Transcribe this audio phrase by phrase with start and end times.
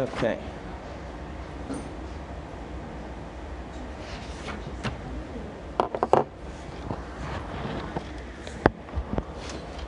[0.00, 0.38] Okay.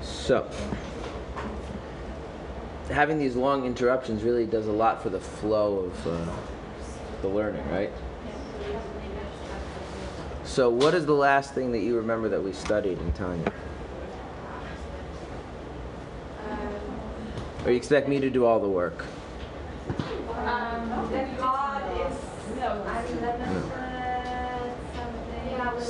[0.03, 0.47] So,
[2.91, 6.33] having these long interruptions really does a lot for the flow of uh,
[7.23, 7.91] the learning, right?
[10.45, 13.51] So, what is the last thing that you remember that we studied in Tanya?
[17.65, 19.07] Or you expect me to do all the work?
[20.45, 22.17] Um, that God is
[22.57, 22.83] no.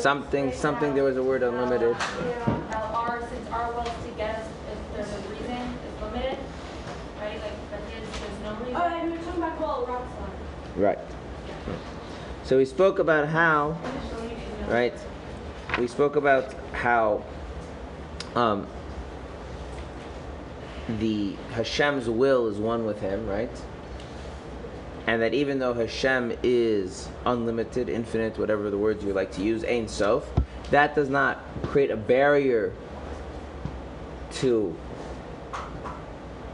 [0.03, 1.97] Something, something, there was a word unlimited.
[10.75, 10.75] Right?
[10.75, 10.99] Right.
[12.43, 13.79] So we spoke about how,
[14.67, 14.95] right?
[15.79, 17.23] We spoke about how
[18.35, 18.67] um,
[20.99, 23.57] the Hashem's will is one with Him, right?
[25.13, 29.63] And that even though Hashem is unlimited, infinite, whatever the words you like to use,
[29.63, 30.27] Ein Sof,
[30.71, 32.73] that does not create a barrier
[34.37, 34.75] to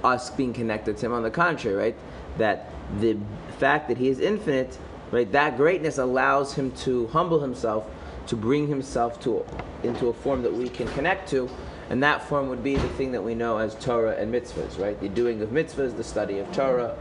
[0.03, 1.13] us being connected to Him.
[1.13, 1.97] On the contrary, right?
[2.39, 3.17] That the
[3.59, 4.77] fact that He is infinite,
[5.13, 5.31] right?
[5.31, 7.87] That greatness allows Him to humble Himself,
[8.27, 9.47] to bring Himself to
[9.85, 11.49] into a form that we can connect to,
[11.91, 15.01] and that form would be the thing that we know as Torah and mitzvahs, right?
[15.01, 16.97] The doing of mitzvahs, the study of Torah,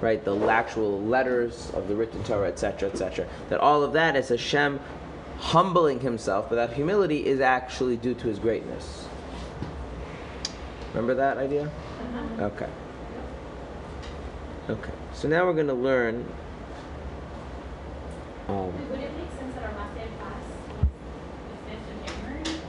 [0.00, 0.24] right?
[0.24, 3.26] The actual letters of the written Torah, etc., etc.
[3.48, 4.80] That all of that is Hashem
[5.38, 9.06] humbling himself, but that humility is actually due to his greatness.
[10.92, 11.70] Remember that idea?
[12.38, 12.68] Okay.
[14.70, 14.92] Okay.
[15.12, 16.24] So now we're going to learn.
[18.48, 20.86] Um, Would it make sense that our last class is
[21.50, 22.60] the 5th of January?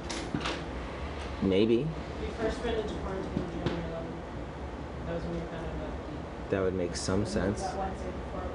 [1.42, 1.88] maybe
[2.20, 5.06] We first into quarantine on January 11th.
[5.06, 5.55] That was when we found out about
[6.50, 7.62] that would make some sense.
[7.62, 8.50] That Wednesday before.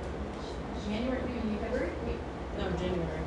[0.86, 1.20] January,
[1.60, 1.90] February?
[2.58, 3.20] No, January.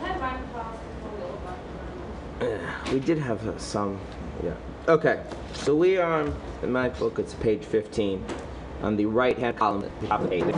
[0.00, 1.40] We had Bible class before we all
[2.40, 3.98] got to We did have uh, some,
[4.42, 4.54] yeah.
[4.88, 5.22] Okay,
[5.54, 8.24] so we are on, in my book, it's page 15,
[8.82, 10.54] on the right hand column at the top of the page.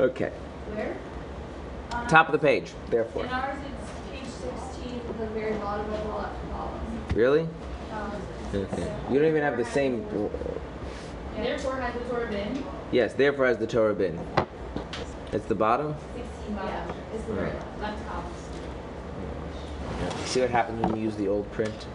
[0.00, 0.32] Okay?
[2.14, 3.24] Top of the page, therefore.
[3.24, 7.04] In ours, it's page 16 at the very bottom of the left column.
[7.12, 7.48] Really?
[7.92, 8.12] Um,
[8.54, 8.96] Okay.
[9.10, 10.06] You don't even have the same.
[11.34, 12.64] Therefore, has the Torah been?
[12.92, 14.16] Yes, therefore has the Torah been.
[15.32, 15.96] It's the bottom?
[16.14, 17.80] 16 Yeah, it's the very Right.
[17.80, 18.24] left column.
[20.26, 21.86] See what happens when you use the old print?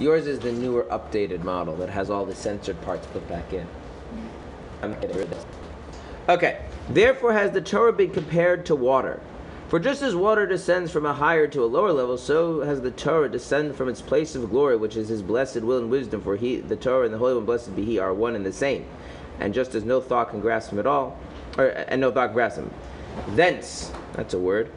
[0.00, 3.68] Yours is the newer, updated model that has all the censored parts put back in.
[4.82, 5.46] I'm getting rid of this.
[6.28, 6.58] Okay.
[6.88, 9.20] Therefore has the Torah been compared to water.
[9.68, 12.90] For just as water descends from a higher to a lower level, so has the
[12.90, 16.20] Torah descended from its place of glory, which is His blessed will and wisdom.
[16.20, 18.52] For He, the Torah, and the Holy One, blessed be He, are one and the
[18.52, 18.84] same.
[19.40, 21.18] And just as no thought can grasp Him at all,
[21.56, 22.70] or and no thought grasp Him,
[23.30, 24.70] thence that's a word.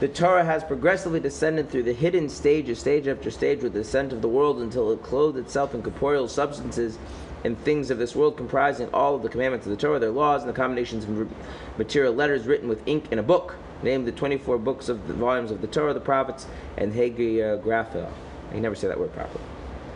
[0.00, 4.14] The Torah has progressively descended through the hidden stages, stage after stage, with the descent
[4.14, 6.98] of the world until it clothed itself in corporeal substances
[7.44, 10.42] and things of this world, comprising all of the commandments of the Torah, their laws,
[10.42, 11.30] and the combinations of
[11.78, 15.50] material letters written with ink in a book, named the 24 books of the volumes
[15.50, 16.46] of the Torah, the prophets,
[16.76, 18.10] and Hagiographa.
[18.48, 19.44] I can never say that word properly.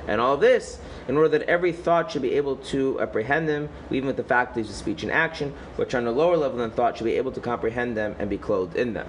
[0.07, 0.79] And all this,
[1.09, 4.69] in order that every thought should be able to apprehend them, even with the faculties
[4.69, 7.41] of speech and action, which on a lower level than thought, should be able to
[7.41, 9.09] comprehend them and be clothed in them.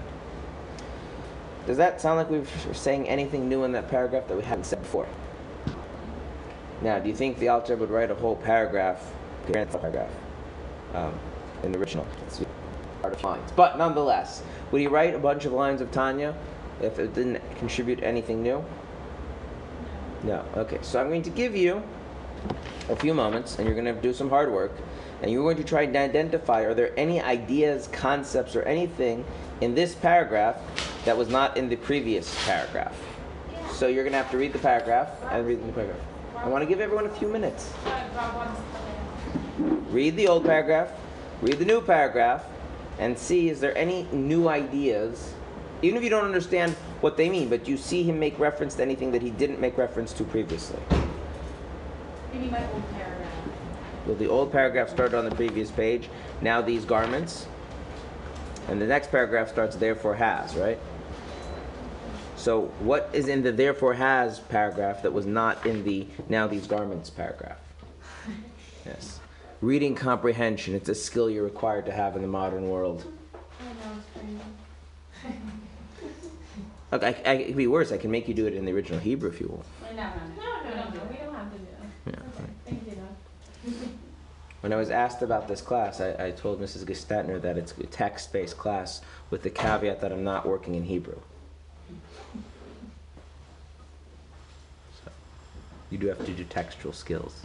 [1.68, 4.66] Does that sound like we we're saying anything new in that paragraph that we haven't
[4.66, 5.08] said before?
[6.86, 9.12] Now, do you think the Alter would write a whole paragraph,
[9.52, 10.12] paragraph,
[10.94, 11.18] um,
[11.64, 12.06] in the original?
[12.28, 12.42] It's
[13.02, 13.42] hard to find.
[13.56, 16.36] But nonetheless, would he write a bunch of lines of Tanya
[16.84, 18.64] if it didn't contribute anything new?
[20.22, 20.46] No.
[20.58, 20.78] Okay.
[20.84, 21.82] So I'm going to give you
[22.90, 24.74] a few moments, and you're going to do some hard work,
[25.24, 29.26] and you're going to try and identify: are there any ideas, concepts, or anything
[29.60, 30.58] in this paragraph
[31.06, 32.96] that was not in the previous paragraph?
[33.72, 36.00] So you're going to have to read the paragraph and read the new paragraph.
[36.46, 37.74] I want to give everyone a few minutes.
[39.90, 40.92] Read the old paragraph,
[41.42, 42.44] read the new paragraph,
[43.00, 45.34] and see is there any new ideas,
[45.82, 48.84] even if you don't understand what they mean, but you see him make reference to
[48.84, 50.78] anything that he didn't make reference to previously.
[52.32, 53.34] Maybe my old paragraph.
[54.06, 56.10] Well, the old paragraph started on the previous page.
[56.42, 57.48] Now these garments.
[58.68, 60.78] And the next paragraph starts therefore has, right?
[62.46, 66.68] So what is in the therefore has paragraph that was not in the now these
[66.68, 67.58] garments paragraph?
[68.86, 69.20] Yes.
[69.62, 73.04] Reading comprehension, it's a skill you're required to have in the modern world.
[76.94, 77.92] Okay, I, I, it could be worse.
[77.92, 79.66] I can make you do it in the original Hebrew if you want.
[79.82, 80.44] No, no, no.
[80.44, 81.12] No, no, we don't do no, that.
[81.12, 82.12] we don't have to do that.
[82.14, 82.44] Yeah.
[82.44, 83.90] Okay, thank you.
[84.62, 86.86] When I was asked about this class, I, I told Mrs.
[86.86, 89.02] Gestetner that it's a text-based class
[89.32, 91.20] with the caveat that I'm not working in Hebrew.
[95.90, 97.42] You do have to do textual skills.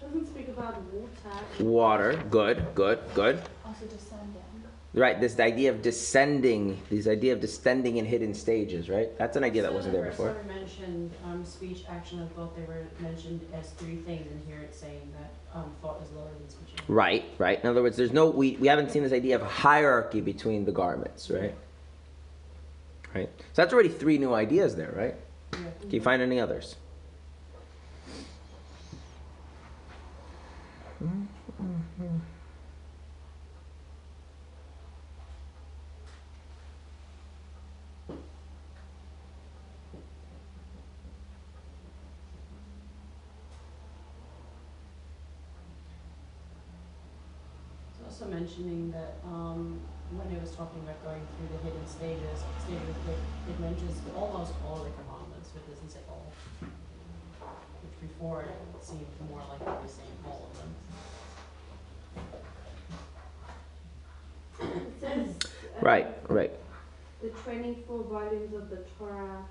[0.00, 0.74] Doesn't speak about
[1.62, 2.10] water.
[2.12, 3.42] Water, good, good, good.
[3.64, 4.42] Also descending.
[4.94, 9.16] Right, this idea of descending, this idea of descending in hidden stages, right?
[9.16, 10.34] That's an idea that wasn't there the before.
[10.34, 14.42] first one mentioned, um, speech, action, and thought, they were mentioned as three things, and
[14.46, 16.74] here it's saying that, um, thought is lower than speech.
[16.88, 17.58] Right, right.
[17.64, 20.72] In other words, there's no we, we haven't seen this idea of hierarchy between the
[20.72, 21.54] garments, right?
[23.14, 23.30] Right.
[23.38, 25.14] So that's already three new ideas there, right?
[25.52, 25.70] Yeah.
[25.80, 26.76] Can you find any others?
[48.52, 49.80] It's mentioning that, um,
[50.12, 53.16] when it was talking about going through the hidden stages, stages, it,
[53.48, 56.30] it mentions almost all the commandments, but doesn't say all.
[56.60, 58.52] Which before it
[58.84, 60.70] seemed more like it was saying all of them.
[64.84, 65.36] It says.
[65.40, 66.52] uh, Right, right.
[67.22, 69.46] The 24 volumes of the Torah,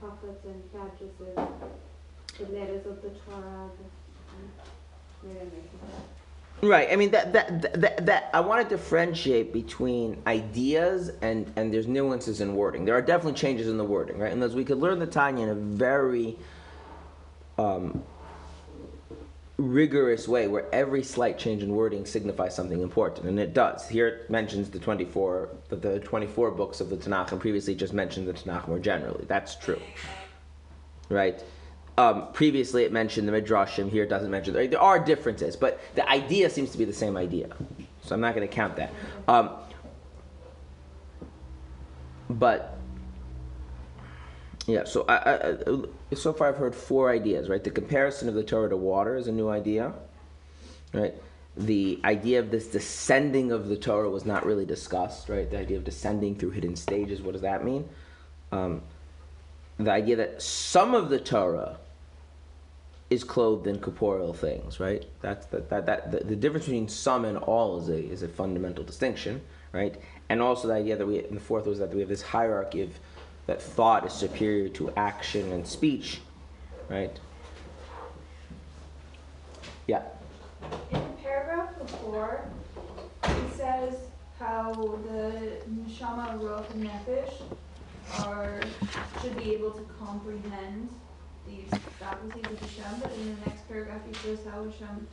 [0.00, 1.36] prophets and Sadducees,
[2.38, 3.68] the letters of the Torah.
[3.76, 5.68] The, maybe
[6.62, 6.88] Right.
[6.90, 11.72] I mean that that, that that that I want to differentiate between ideas and and
[11.72, 12.84] there's nuances in wording.
[12.84, 14.32] There are definitely changes in the wording, right?
[14.32, 16.38] And as we could learn the Tanya in a very
[17.58, 18.02] um,
[19.58, 23.86] rigorous way, where every slight change in wording signifies something important, and it does.
[23.88, 27.92] Here it mentions the 24 the, the 24 books of the Tanakh, and previously just
[27.92, 29.26] mentioned the Tanakh more generally.
[29.28, 29.80] That's true,
[31.10, 31.42] right?
[31.98, 33.90] Um, previously, it mentioned the midrashim.
[33.90, 34.52] Here, it doesn't mention.
[34.52, 37.48] There are differences, but the idea seems to be the same idea.
[38.02, 38.92] So I'm not going to count that.
[39.26, 39.50] Um,
[42.28, 42.78] but
[44.66, 47.48] yeah, so I, I, so far I've heard four ideas.
[47.48, 49.92] Right, the comparison of the Torah to water is a new idea.
[50.92, 51.14] Right,
[51.56, 55.28] the idea of this descending of the Torah was not really discussed.
[55.28, 57.22] Right, the idea of descending through hidden stages.
[57.22, 57.88] What does that mean?
[58.52, 58.82] Um,
[59.78, 61.78] the idea that some of the Torah
[63.08, 65.04] is clothed in corporeal things, right?
[65.20, 68.28] That's that that, that the, the difference between some and all is a is a
[68.28, 69.42] fundamental distinction,
[69.72, 69.96] right?
[70.28, 72.82] And also the idea that we and the fourth was that we have this hierarchy
[72.82, 72.90] of
[73.46, 76.20] that thought is superior to action and speech,
[76.88, 77.18] right?
[79.86, 80.02] Yeah.
[80.90, 82.48] In paragraph before,
[83.22, 83.94] it says
[84.36, 84.72] how
[85.04, 87.40] the neshama, ruach, and nefesh
[88.24, 88.60] are
[89.22, 90.88] should be able to comprehend
[91.46, 95.06] these but in the next paragraph he says how Hashem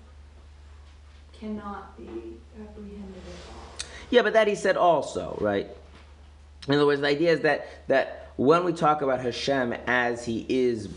[1.40, 3.88] cannot be apprehended at all.
[4.10, 5.68] Yeah, but that he said also, right?
[6.68, 10.46] In other words, the idea is that that when we talk about Hashem as he
[10.50, 10.90] is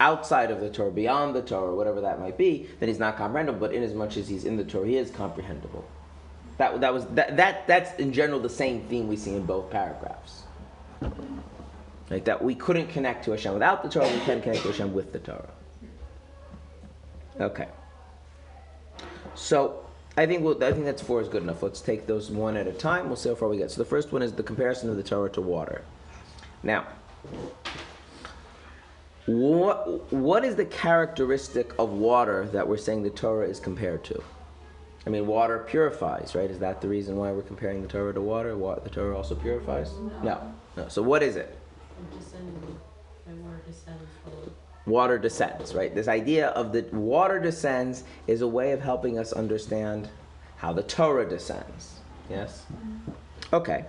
[0.00, 3.58] outside of the Torah, beyond the Torah, whatever that might be, then he's not comprehensible.
[3.58, 5.84] But in as much as he's in the Torah, he is comprehensible.
[6.58, 9.70] That that was that, that that's in general the same theme we see in both
[9.70, 10.42] paragraphs.
[12.12, 14.92] Like that we couldn't connect to Hashem without the Torah, we can connect to Hashem
[14.92, 15.48] with the Torah.
[17.40, 17.68] Okay.
[19.34, 19.86] So
[20.18, 21.62] I think we'll, I think that's four is good enough.
[21.62, 23.06] Let's take those one at a time.
[23.06, 23.70] We'll see how far we get.
[23.70, 25.84] So the first one is the comparison of the Torah to water.
[26.62, 26.86] Now,
[29.24, 34.22] what what is the characteristic of water that we're saying the Torah is compared to?
[35.06, 36.50] I mean, water purifies, right?
[36.50, 38.54] Is that the reason why we're comparing the Torah to water?
[38.54, 39.92] What the Torah also purifies?
[40.22, 40.88] No, no.
[40.88, 41.58] So what is it?
[42.02, 42.78] And descending,
[43.26, 44.52] the word descends from.
[44.86, 45.94] Water descends, right?
[45.94, 50.08] This idea of the water descends is a way of helping us understand
[50.56, 52.00] how the Torah descends.
[52.28, 52.64] Yes?
[52.72, 53.54] Mm-hmm.
[53.54, 53.84] Okay.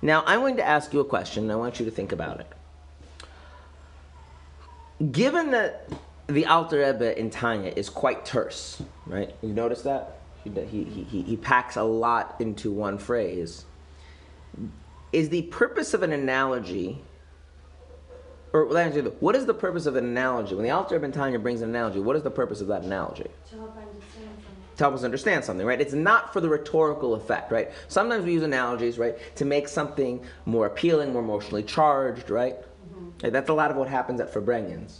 [0.00, 2.40] Now, I'm going to ask you a question, and I want you to think about
[2.40, 2.46] it.
[5.12, 5.88] Given that
[6.26, 9.34] the Alter Rebbe in Tanya is quite terse, right?
[9.42, 10.20] You notice that?
[10.44, 13.66] He, he, he, he packs a lot into one phrase.
[15.12, 17.02] Is the purpose of an analogy
[18.52, 20.54] or let me what is the purpose of an analogy?
[20.54, 23.26] When the Alter Ibn Tanya brings an analogy, what is the purpose of that analogy?
[23.50, 24.76] To help understand something.
[24.76, 25.80] to help us understand something, right?
[25.80, 27.70] It's not for the rhetorical effect, right?
[27.88, 32.56] Sometimes we use analogies, right, to make something more appealing, more emotionally charged, right?
[33.22, 34.98] Right, That's a lot of what happens at Farbrengens.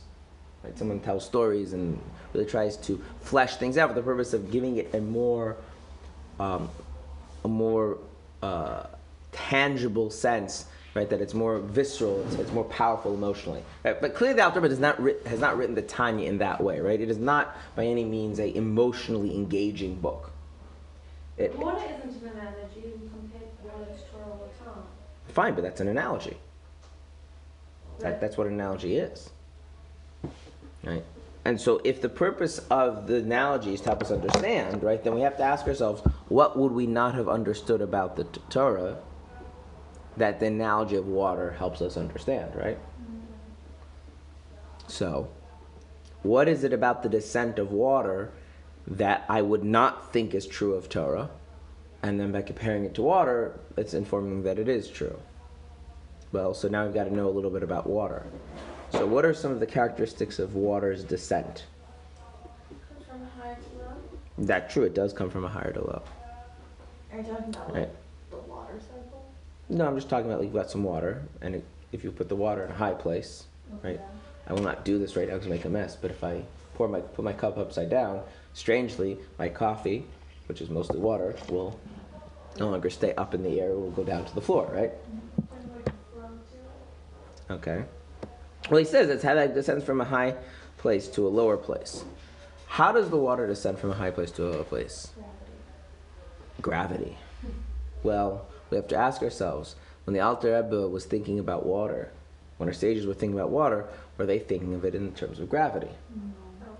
[0.62, 0.76] Right?
[0.78, 1.98] Someone tells stories and
[2.34, 5.56] really tries to flesh things out for the purpose of giving it a more,
[6.38, 6.68] um,
[7.44, 7.98] a more
[8.42, 8.84] uh,
[9.32, 11.08] tangible sense, right?
[11.08, 13.62] That it's more visceral, it's, it's more powerful emotionally.
[13.84, 14.00] Right?
[14.00, 16.80] But clearly, the Alter Rebbe not writ- has not written the Tanya in that way,
[16.80, 17.00] right?
[17.00, 20.32] It is not by any means a emotionally engaging book.
[21.36, 24.82] It, Water isn't an analogy compared to water to Torah all the time.
[25.28, 26.36] fine, but that's an analogy.
[28.00, 29.30] That, that's what an analogy is.
[30.82, 31.04] Right?
[31.44, 35.14] And so, if the purpose of the analogy is to help us understand, right, then
[35.14, 38.98] we have to ask ourselves, what would we not have understood about the Torah
[40.20, 42.78] that the analogy of water helps us understand, right?
[44.86, 45.28] So,
[46.22, 48.30] what is it about the descent of water
[48.86, 51.30] that I would not think is true of Torah?
[52.02, 55.18] And then by comparing it to water, it's informing that it is true.
[56.32, 58.24] Well, so now we've got to know a little bit about water.
[58.90, 61.64] So, what are some of the characteristics of water's descent?
[62.68, 63.96] Comes from high to low.
[64.38, 66.02] That's true, it does come from a higher to low.
[67.12, 67.80] Are you talking about Right.
[67.80, 67.94] like
[68.30, 69.24] the water cycle?
[69.70, 72.28] No, I'm just talking about like you've got some water, and it, if you put
[72.28, 73.44] the water in a high place,
[73.82, 74.00] right?
[74.48, 75.96] I will not do this right now because I make a mess.
[75.96, 76.42] But if I
[76.74, 78.22] pour my put my cup upside down,
[78.52, 80.04] strangely, my coffee,
[80.48, 81.78] which is mostly water, will
[82.58, 83.70] no longer stay up in the air.
[83.70, 84.90] It will go down to the floor, right?
[85.36, 86.30] And like flow
[87.48, 87.58] to it.
[87.58, 87.84] Okay.
[88.68, 90.34] Well, he says it's how that descends from a high
[90.78, 92.04] place to a lower place.
[92.66, 95.10] How does the water descend from a high place to a lower place?
[96.60, 97.16] Gravity.
[98.02, 102.10] Well, we have to ask ourselves when the Alter Rebbe was thinking about water,
[102.56, 103.86] when our sages were thinking about water,
[104.16, 105.90] were they thinking of it in terms of gravity?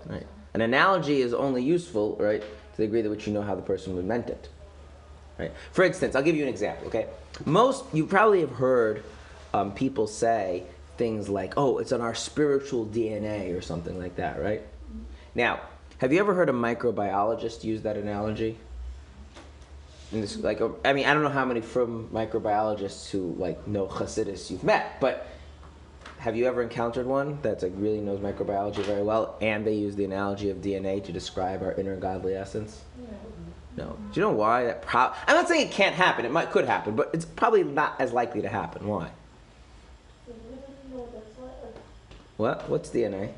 [0.05, 0.25] Right.
[0.53, 3.61] An analogy is only useful, right, to the degree to which you know how the
[3.61, 4.49] person would meant it.
[5.39, 5.51] Right.
[5.71, 6.87] For instance, I'll give you an example.
[6.87, 7.07] Okay,
[7.45, 9.03] most you probably have heard
[9.53, 10.63] um, people say
[10.97, 14.61] things like, "Oh, it's on our spiritual DNA" or something like that, right?
[15.33, 15.61] Now,
[15.99, 18.57] have you ever heard a microbiologist use that analogy?
[20.11, 23.87] And this, like, I mean, I don't know how many from microbiologists who like know
[23.87, 25.27] Hasidus you've met, but
[26.19, 29.95] have you ever encountered one that's like really knows microbiology very well, and they use
[29.95, 32.81] the analogy of DNA to describe our inner godly essence?
[33.77, 33.97] No.
[34.11, 34.81] Do you know why that?
[34.81, 36.25] Pro- I'm not saying it can't happen.
[36.25, 38.85] It might could happen, but it's probably not as likely to happen.
[38.85, 39.09] Why?
[40.27, 41.63] So we don't know what that's like.
[41.63, 41.75] like
[42.37, 42.69] What?
[42.69, 43.31] What's DNA?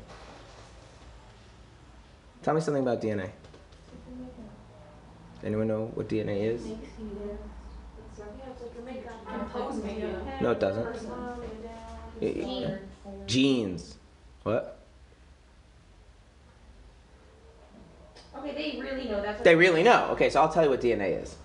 [2.42, 3.30] Tell me something about DNA.
[5.44, 6.64] Anyone know what DNA is?
[6.64, 7.38] Makes you.
[8.10, 9.26] It's like, yeah, it's like a makeup.
[9.26, 10.20] Composed media.
[10.40, 10.84] No, it doesn't.
[10.84, 11.72] Personality down.
[12.20, 12.78] Y- y- Gene.
[13.26, 13.96] Genes.
[14.42, 14.78] What?
[18.38, 19.38] Okay, they really know that's.
[19.38, 20.08] what- They really know.
[20.12, 21.36] Okay, so I'll tell you what DNA is.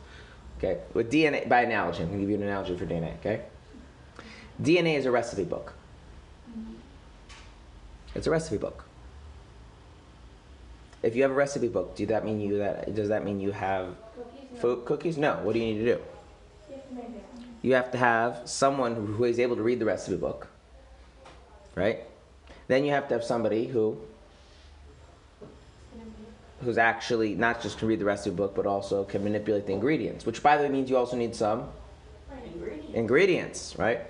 [0.58, 3.14] Okay, with DNA by analogy, I'm gonna give you an analogy for DNA.
[3.20, 3.42] Okay,
[4.62, 5.74] DNA is a recipe book.
[6.50, 6.74] Mm-hmm.
[8.16, 8.84] It's a recipe book.
[11.02, 13.52] If you have a recipe book, do that mean you that does that mean you
[13.52, 14.50] have Cookies.
[14.54, 14.60] no.
[14.60, 15.18] food cookies?
[15.18, 15.36] No.
[15.44, 16.02] What do you need to do?
[16.70, 17.24] You have to make it.
[17.62, 20.48] You have someone who is able to read the recipe book,
[21.76, 22.00] right?
[22.68, 23.98] Then you have to have somebody who
[26.64, 30.26] who's actually not just can read the recipe book, but also can manipulate the ingredients.
[30.26, 31.70] Which, by the way, means you also need some
[32.54, 32.96] Ingredient.
[32.96, 34.02] ingredients, right?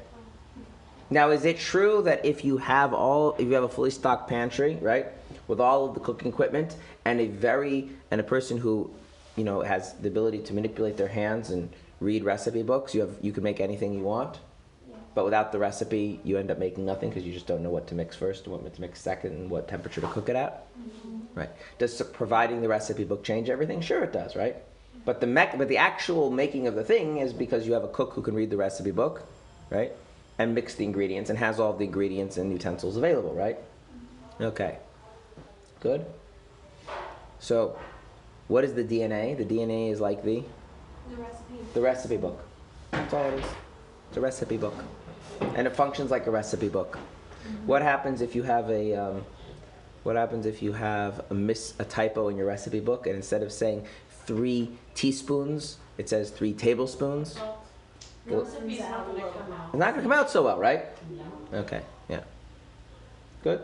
[1.12, 4.30] Now, is it true that if you have all, if you have a fully stocked
[4.30, 5.08] pantry, right,
[5.50, 8.90] with all of the cooking equipment, and a very, and a person who,
[9.36, 13.18] you know, has the ability to manipulate their hands and read recipe books, you have,
[13.22, 14.40] you can make anything you want.
[15.16, 17.88] But without the recipe, you end up making nothing because you just don't know what
[17.88, 20.68] to mix first, what to mix second, and what temperature to cook it at.
[20.80, 21.40] Mm-hmm.
[21.40, 21.50] Right?
[21.80, 23.82] Does providing the recipe book change everything?
[23.82, 24.56] Sure, it does, right?
[25.06, 27.88] But the mech, but the actual making of the thing is because you have a
[27.88, 29.24] cook who can read the recipe book,
[29.72, 29.92] right?
[30.38, 33.58] And mix the ingredients and has all the ingredients and utensils available, right?
[33.58, 34.44] Mm-hmm.
[34.44, 34.78] Okay.
[35.82, 36.06] Good.
[37.40, 37.78] So,
[38.48, 39.38] what is the DNA?
[39.38, 40.44] The DNA is like the
[41.10, 41.56] The recipe.
[41.74, 42.40] the recipe book.
[42.92, 43.46] That's all it is.
[44.10, 44.74] It's a recipe book,
[45.56, 46.98] and it functions like a recipe book.
[47.66, 49.26] What happens if you have a um,
[50.04, 53.44] What happens if you have a miss a typo in your recipe book, and instead
[53.44, 53.86] of saying
[54.26, 57.36] three teaspoons, it says three tablespoons?
[58.26, 59.70] The recipe's not gonna come out.
[59.70, 60.86] It's not gonna come out so well, right?
[61.52, 61.60] No.
[61.60, 61.82] Okay.
[62.10, 62.22] Yeah.
[63.44, 63.62] Good.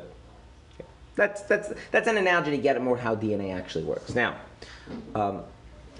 [1.15, 4.13] That's that's that's an analogy to get at more how DNA actually works.
[4.13, 4.35] Now,
[5.13, 5.43] um,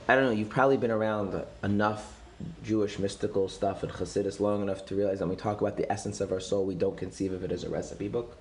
[0.08, 0.32] I don't know.
[0.32, 2.16] You've probably been around enough
[2.64, 5.90] Jewish mystical stuff and Hasidus long enough to realize that when we talk about the
[5.92, 8.38] essence of our soul, we don't conceive of it as a recipe book.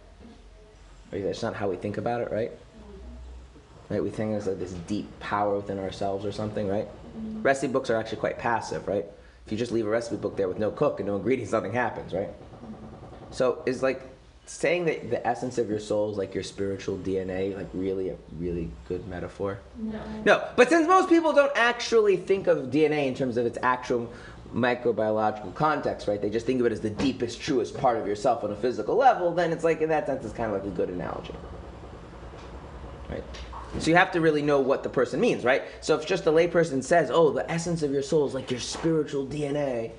[1.10, 2.50] That's not how we think about it, right?
[3.88, 4.02] Right?
[4.02, 6.88] We think it's like this deep power within ourselves or something, right?
[7.42, 9.04] Recipe books are actually quite passive, right?
[9.46, 11.72] If you just leave a recipe book there with no cook and no ingredients, nothing
[11.72, 12.30] happens, right?
[13.30, 14.02] So it's like
[14.46, 18.16] saying that the essence of your soul is like your spiritual DNA, like really a
[18.38, 19.58] really good metaphor?
[19.78, 20.00] No.
[20.24, 24.12] No, but since most people don't actually think of DNA in terms of its actual
[24.54, 26.20] microbiological context, right?
[26.20, 28.96] They just think of it as the deepest, truest part of yourself on a physical
[28.96, 31.34] level, then it's like, in that sense, it's kind of like a good analogy.
[33.08, 33.24] Right?
[33.78, 35.62] So you have to really know what the person means, right?
[35.80, 38.60] So if just a layperson says, oh, the essence of your soul is like your
[38.60, 39.90] spiritual DNA,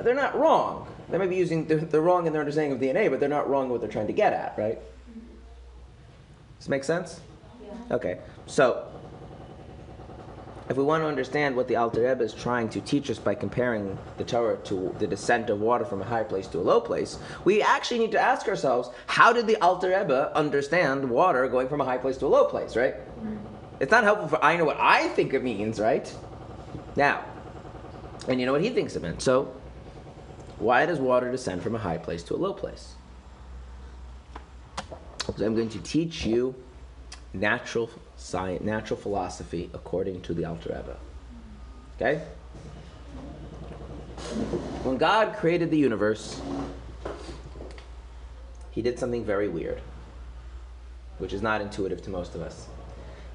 [0.00, 0.86] they're not wrong.
[1.10, 3.50] They may be using, they're, they're wrong in their understanding of DNA, but they're not
[3.50, 4.78] wrong in what they're trying to get at, right?
[4.78, 7.20] Does this make sense?
[7.62, 7.96] Yeah.
[7.96, 8.88] Okay, so
[10.68, 13.34] if we want to understand what the Alter Rebbe is trying to teach us by
[13.34, 16.80] comparing the Torah to the descent of water from a high place to a low
[16.80, 21.68] place, we actually need to ask ourselves, how did the Alter Rebbe understand water going
[21.68, 22.94] from a high place to a low place, right?
[22.94, 23.36] Mm-hmm.
[23.80, 26.10] It's not helpful for I know what I think it means, right?
[26.96, 27.24] Now,
[28.28, 29.20] and you know what he thinks it meant.
[29.20, 29.52] So,
[30.62, 32.94] why does water descend from a high place to a low place?
[35.26, 36.54] So I'm going to teach you
[37.32, 40.96] natural science, natural philosophy according to the Alter Rebbe.
[41.96, 42.22] Okay?
[44.84, 46.40] When God created the universe,
[48.70, 49.80] he did something very weird,
[51.18, 52.68] which is not intuitive to most of us.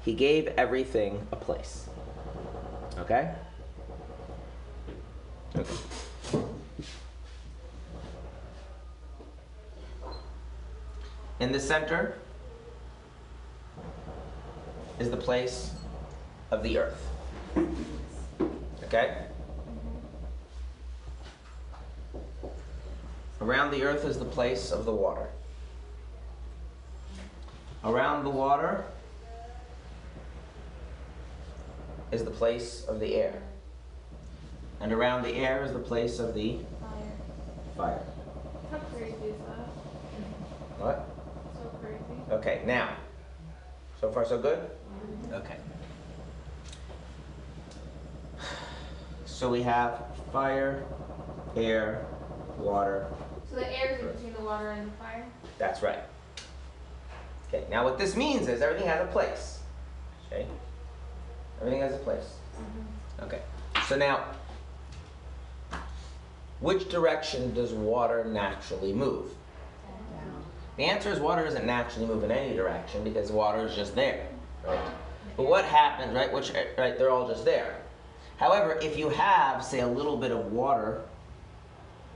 [0.02, 1.88] He gave everything a place.
[2.98, 3.30] Okay?
[5.56, 5.74] Okay.
[11.40, 12.18] In the center
[14.98, 15.72] is the place
[16.50, 17.06] of the earth.
[18.84, 19.16] Okay?
[23.40, 25.28] Around the earth is the place of the water.
[27.84, 28.84] Around the water
[32.10, 33.42] is the place of the air.
[34.80, 36.58] And around the air is the place of the
[37.76, 38.00] fire.
[38.70, 39.68] How crazy is that?
[40.78, 41.08] What?
[41.54, 42.17] So crazy.
[42.30, 42.90] Okay, now.
[44.00, 44.58] So far, so good?
[45.32, 45.56] Okay.
[49.24, 50.84] So we have fire,
[51.56, 52.04] air,
[52.58, 53.06] water.
[53.48, 55.24] So the air is between the water and the fire?
[55.58, 56.00] That's right.
[57.48, 59.60] Okay, now what this means is everything has a place.
[60.26, 60.46] Okay?
[61.60, 62.34] Everything has a place.
[62.56, 63.24] Mm-hmm.
[63.24, 63.40] Okay,
[63.88, 64.24] so now,
[66.60, 69.30] which direction does water naturally move?
[70.78, 74.28] The answer is water doesn't naturally move in any direction because water is just there,
[74.64, 74.78] right?
[75.36, 76.32] But what happens, right?
[76.32, 76.96] Which, right?
[76.96, 77.80] They're all just there.
[78.36, 81.02] However, if you have, say, a little bit of water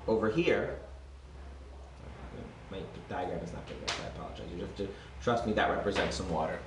[0.07, 0.77] over here,
[2.71, 4.01] my diagram is not big enough.
[4.05, 4.47] I apologize.
[4.55, 4.89] You have to
[5.21, 5.53] trust me.
[5.55, 6.61] That represents some water.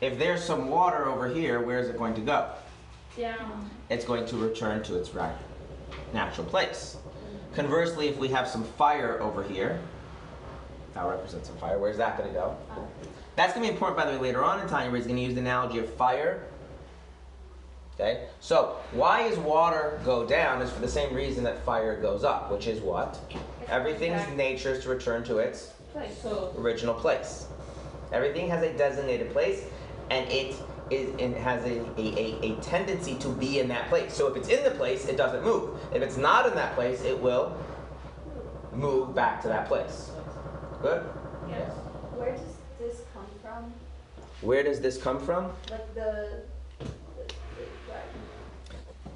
[0.00, 2.50] If there's some water over here, where is it going to go?
[3.18, 3.68] Down.
[3.90, 5.34] It's going to return to its right
[6.12, 6.96] natural place.
[7.56, 9.80] Conversely, if we have some fire over here,
[10.96, 11.78] that represents some fire.
[11.78, 12.56] Where's that going to go?
[12.72, 12.88] Oh.
[13.36, 15.18] That's going to be important, by the way, later on in time, where he's going
[15.18, 16.42] to use the analogy of fire.
[17.94, 18.26] Okay?
[18.40, 22.50] So, why is water go down is for the same reason that fire goes up,
[22.50, 23.18] which is what?
[23.68, 26.18] Everything's nature is to return to its Place.
[26.20, 27.46] So, original place.
[28.12, 29.64] Everything has a designated place,
[30.10, 30.54] and it
[30.90, 34.12] is and has a, a, a, a tendency to be in that place.
[34.12, 35.80] So if it's in the place, it doesn't move.
[35.94, 37.56] If it's not in that place, it will
[38.72, 40.10] move back to that place.
[40.82, 41.02] Good?
[41.48, 41.72] Yes.
[42.16, 42.40] Where does
[42.78, 43.72] this come from?
[44.42, 45.46] Where does this come from?
[45.70, 46.42] Like the,
[46.78, 46.84] the,
[47.24, 47.34] the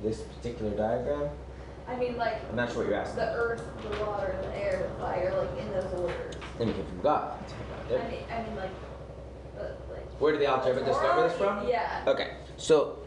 [0.03, 1.29] This particular diagram?
[1.87, 3.17] I mean, like I'm not sure what you're asking.
[3.17, 6.35] the earth, the water, the air, the fire, like in those orders.
[6.59, 7.39] Then you came from God.
[7.89, 8.71] I mean, I mean, like,
[9.57, 10.07] the, like.
[10.21, 11.67] Where did the Rebbe discover this from?
[11.67, 12.05] Yeah.
[12.07, 12.99] Okay, so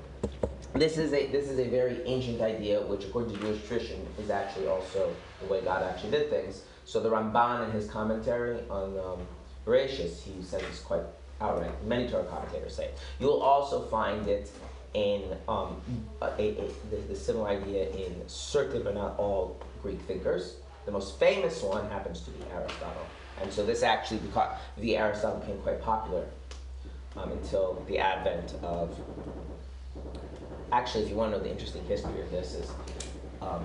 [0.73, 4.29] this is a this is a very ancient idea, which according to Jewish tradition is
[4.29, 6.63] actually also the way God actually did things.
[6.85, 9.19] So the Ramban in his commentary on um,
[9.65, 11.03] Bereshis, he says it's quite
[11.39, 11.71] outright.
[11.85, 12.91] Many Torah commentators say.
[13.19, 14.51] You'll also find it
[14.93, 15.81] in um,
[16.21, 20.55] a, a, the, the similar idea in certain but not all Greek thinkers.
[20.85, 23.07] The most famous one happens to be Aristotle,
[23.41, 26.25] and so this actually because the Aristotle became quite popular
[27.15, 28.97] um, until the advent of.
[30.71, 32.71] Actually, if you want to know the interesting history of this, is
[33.41, 33.63] um,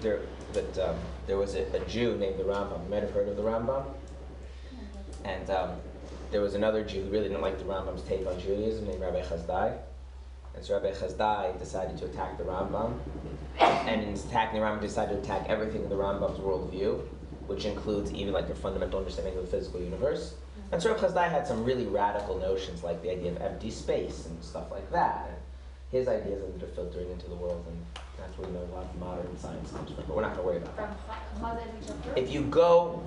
[0.00, 0.20] there
[0.52, 2.84] that um, there was a, a Jew named the Rambam.
[2.84, 3.84] You might have heard of the Rambam.
[5.24, 5.70] And um,
[6.30, 9.22] there was another Jew who really didn't like the Rambam's take on Judaism named Rabbi
[9.22, 9.76] Chasdai.
[10.54, 12.98] And so Rabbi Chasdai decided to attack the Rambam.
[13.58, 17.00] And in attacking the Rambam, decided to attack everything in the Rambam's worldview,
[17.46, 20.34] which includes even like their fundamental understanding of the physical universe.
[20.70, 24.26] And so Rabbi Chasdai had some really radical notions, like the idea of empty space
[24.26, 25.28] and stuff like that.
[25.28, 25.36] And
[25.90, 28.04] his ideas ended up filtering into the world, and
[28.38, 30.04] that's where we know a lot of modern science comes from.
[30.06, 30.96] But we're not going to worry about that.
[31.38, 32.20] From Cha- Chazal to Chapter?
[32.20, 33.02] If you go,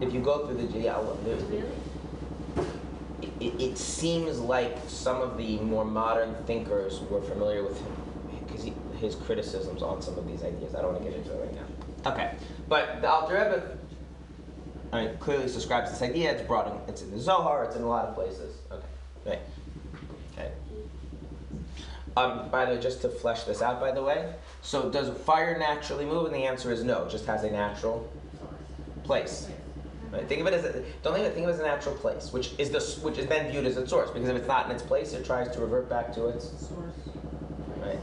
[0.00, 1.62] if you go through the Really?
[3.40, 7.92] it, it seems like some of the more modern thinkers were familiar with him
[8.46, 10.74] because his criticisms on some of these ideas.
[10.74, 12.12] I don't want to get into it right now.
[12.12, 12.34] Okay,
[12.68, 13.78] but the Alter Rebbe
[14.92, 16.32] I mean, clearly subscribes to this idea.
[16.32, 16.74] It's brought in.
[16.88, 17.64] It's in the Zohar.
[17.64, 18.56] It's in a lot of places.
[18.70, 18.86] Okay,
[19.24, 19.38] right.
[22.16, 22.20] Okay.
[22.20, 25.58] Um, by the way, just to flesh this out, by the way, so does fire
[25.58, 26.26] naturally move?
[26.26, 27.04] And the answer is no.
[27.04, 28.10] It just has a natural
[29.04, 29.48] place.
[30.10, 30.28] Right?
[30.28, 30.72] Think of it as a,
[31.02, 33.16] don't think of it, think of it as a natural place, which is the which
[33.16, 34.10] is then viewed as its source.
[34.10, 36.44] Because if it's not in its place, it tries to revert back to its.
[36.50, 36.94] Source.
[37.78, 37.98] Right.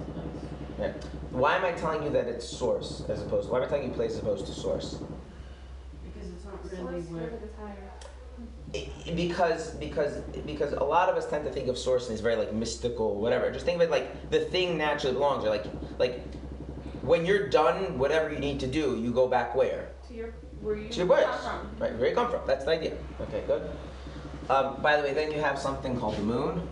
[0.80, 0.92] Yeah.
[1.30, 3.48] Why am I telling you that it's source as opposed?
[3.48, 4.98] To why am I telling you place as opposed to source?
[6.04, 7.28] Because it's not really Source where.
[7.30, 7.92] for the tire.
[8.40, 8.46] I- I-
[9.16, 12.54] because because because a lot of us tend to think of source as very like
[12.54, 13.52] mystical, whatever.
[13.52, 15.52] Just think of it like the thing naturally belongs there.
[15.52, 15.66] Like
[15.98, 16.22] like
[17.02, 19.90] when you're done, whatever you need to do, you go back where?
[20.08, 20.30] To your,
[20.62, 21.72] where you To your come from.
[21.80, 22.42] Right, where you come from.
[22.46, 22.98] That's the idea.
[23.22, 23.70] Okay, good.
[24.50, 26.68] Um, by the way, then you have something called the moon.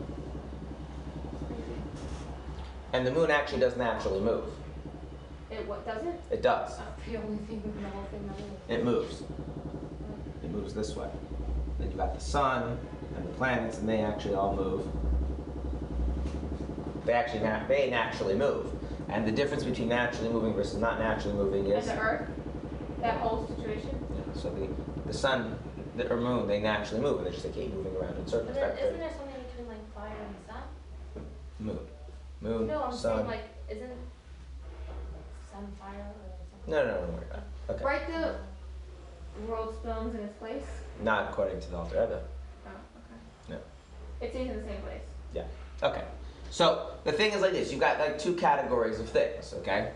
[2.93, 4.45] And the moon actually does naturally move.
[5.49, 6.21] It what, does it?
[6.31, 6.77] It does.
[7.09, 8.69] The only thing in the whole thing that moves.
[8.69, 9.23] It moves.
[10.43, 11.09] It moves this way.
[11.79, 12.79] Then you got the sun
[13.15, 14.85] and the planets, and they actually all move.
[17.05, 18.67] They actually na- they naturally move.
[19.09, 22.29] And the difference between naturally moving versus not naturally moving And is the Earth,
[23.01, 23.95] that whole situation.
[24.13, 24.69] yeah, so the
[25.05, 25.55] the sun
[25.95, 28.57] the, or moon they naturally move, and they just they keep moving around in circles.
[28.59, 30.63] But then isn't there something between like fire and the sun?
[31.59, 31.79] moon,
[32.41, 33.15] moon, No, I'm sun.
[33.17, 33.91] saying like, isn't
[35.51, 36.71] sun fire or something?
[36.71, 37.71] no, no, no, don't worry about it.
[37.71, 38.35] Okay, Right the
[39.47, 40.81] world stones in its place.
[41.01, 42.21] Not according to the Alter Rebbe.
[42.65, 43.19] Oh, okay.
[43.49, 43.57] No.
[44.21, 45.01] It stays in the same place.
[45.33, 45.43] Yeah.
[45.83, 46.03] Okay.
[46.49, 49.53] So the thing is like this: you've got like two categories of things.
[49.59, 49.91] Okay.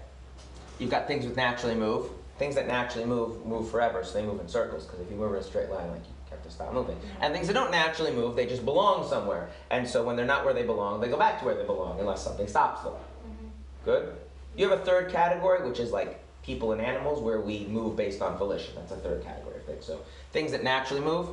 [0.80, 2.10] You've got things that naturally move.
[2.38, 4.86] Things that naturally move move forever, so they move in circles.
[4.86, 6.96] Because if you move in a straight line, like you have to stop moving.
[6.96, 7.24] Mm-hmm.
[7.24, 9.50] And things that don't naturally move, they just belong somewhere.
[9.70, 12.00] And so when they're not where they belong, they go back to where they belong,
[12.00, 12.94] unless something stops them.
[12.94, 13.48] Mm-hmm.
[13.86, 14.16] Good.
[14.56, 18.24] You have a third category, which is like people and animals, where we move based
[18.24, 18.74] on volition.
[18.76, 19.86] That's a third category of things.
[19.86, 21.28] So things that naturally move,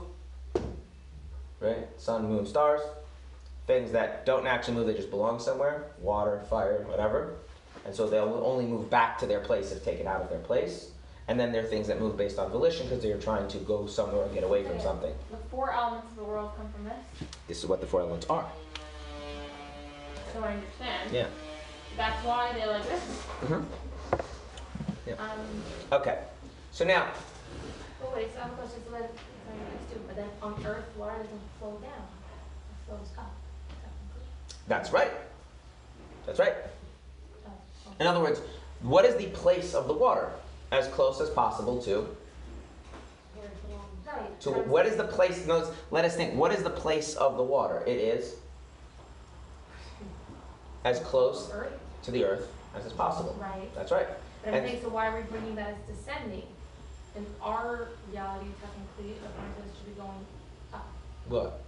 [1.61, 1.89] right?
[1.97, 2.81] Sun, moon, stars.
[3.67, 5.89] Things that don't naturally move, they just belong somewhere.
[6.01, 7.35] Water, fire, whatever.
[7.85, 10.91] And so they'll only move back to their place if taken out of their place.
[11.29, 13.87] And then there are things that move based on volition because they're trying to go
[13.87, 15.13] somewhere and get away from something.
[15.31, 17.29] The four elements of the world come from this.
[17.47, 18.51] This is what the four elements are.
[20.33, 21.13] So I understand.
[21.13, 21.27] Yeah.
[21.99, 23.03] That's why they're like this.
[23.47, 23.63] hmm
[25.07, 25.15] Yeah.
[25.15, 26.19] Um, Okay.
[26.73, 27.09] So now,
[28.03, 30.55] Oh wait, so I have a question, so then, sorry, next two, but then on
[30.67, 33.35] Earth, water doesn't flow down, it flows up.
[34.69, 35.11] that's right.
[36.27, 36.55] That's right.
[37.47, 37.51] Oh,
[37.87, 37.97] okay.
[38.01, 38.41] In other words,
[38.83, 40.31] what is the place of the water?
[40.71, 41.91] As close as possible to.
[43.35, 44.07] Where it belongs.
[44.07, 44.41] Right.
[44.43, 45.47] To what is the place?
[45.47, 46.35] No, let us think.
[46.35, 47.83] What is the place of the water?
[47.87, 48.35] It is
[50.85, 53.37] as close Earth, to the earth as is possible.
[53.41, 53.75] right?
[53.75, 54.07] That's right.
[54.45, 56.47] But And- saying, so why are we bringing that as descending?
[57.19, 60.25] In our reality, technically, to this, should be going
[60.73, 60.87] up.
[61.29, 61.63] What?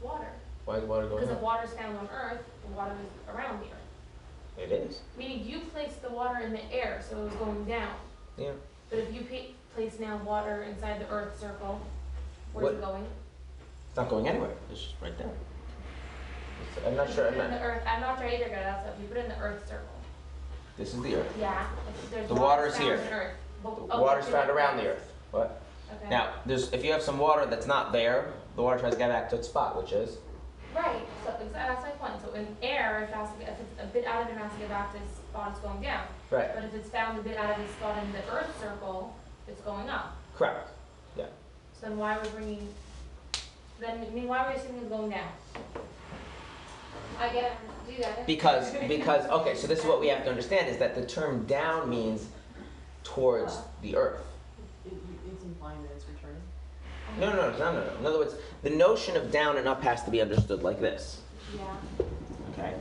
[0.00, 0.28] Water.
[0.64, 1.28] Why is water going up?
[1.28, 1.42] Because if up?
[1.42, 4.58] water is found on Earth, the water is around the Earth.
[4.58, 5.00] It is.
[5.18, 7.90] Meaning you placed the water in the air, so it was going down.
[8.38, 8.52] Yeah.
[8.90, 11.80] But if you pa- place now water inside the Earth circle,
[12.52, 13.06] where's it What- going?
[13.88, 14.50] It's not going anywhere.
[14.70, 15.26] It's just right there.
[15.26, 17.26] It's- I'm not sure.
[17.26, 18.62] I'm put it in not, the Earth, I'm not sure either, guys.
[18.62, 19.88] That's if you put it in the Earth circle.
[20.78, 21.34] this is the earth.
[21.38, 21.66] Yeah.
[22.04, 22.94] If there's The water water is found here.
[22.98, 23.34] in Earth.
[23.62, 25.12] But- water's found around the earth.
[25.30, 25.60] What?
[25.90, 26.10] Okay.
[26.10, 29.10] Now, there's if you have some water that's not there, the water tries to get
[29.10, 30.18] back to its spot, which is
[30.74, 32.14] Right, so exa- that's my point.
[32.24, 34.32] So in air, if, it has to get, if it's a bit out of it,
[34.32, 36.06] it has to get back to its spot, it's going down.
[36.30, 36.54] right.
[36.54, 39.14] But if it's found a bit out of its spot in the Earth circle,
[39.46, 40.16] it's going up.
[40.34, 40.70] Correct.
[41.14, 41.26] Yeah.
[41.78, 42.68] So then why are we bringing?
[43.80, 45.28] Then I mean, why are we assuming it's going down?
[47.20, 47.52] I get it,
[47.86, 48.26] do you get it?
[48.26, 51.44] Because because okay, so this is what we have to understand is that the term
[51.46, 52.28] down means
[53.04, 54.24] towards the earth.
[54.86, 54.92] It,
[55.30, 56.42] it's implying that it's returning.
[57.20, 57.98] No, no, no, no, no, no.
[57.98, 61.20] In other words, the notion of down and up has to be understood like this.
[61.54, 62.06] Yeah.
[62.52, 62.74] Okay.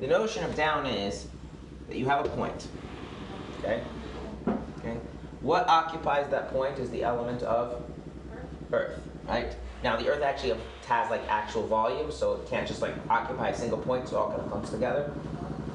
[0.00, 1.26] The notion of down is
[1.88, 2.68] that you have a point.
[3.60, 3.82] Okay?
[4.78, 4.96] Okay?
[5.40, 7.82] What occupies that point is the element of
[8.72, 9.54] earth, right?
[9.82, 13.56] Now the Earth actually has like actual volume, so it can't just like occupy a
[13.56, 15.12] single point, so it all kind of clumps together.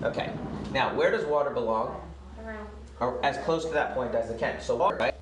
[0.03, 0.31] Okay.
[0.71, 2.01] Now where does water belong?
[2.99, 4.61] Or as close to that point as it can.
[4.61, 5.15] So water, right?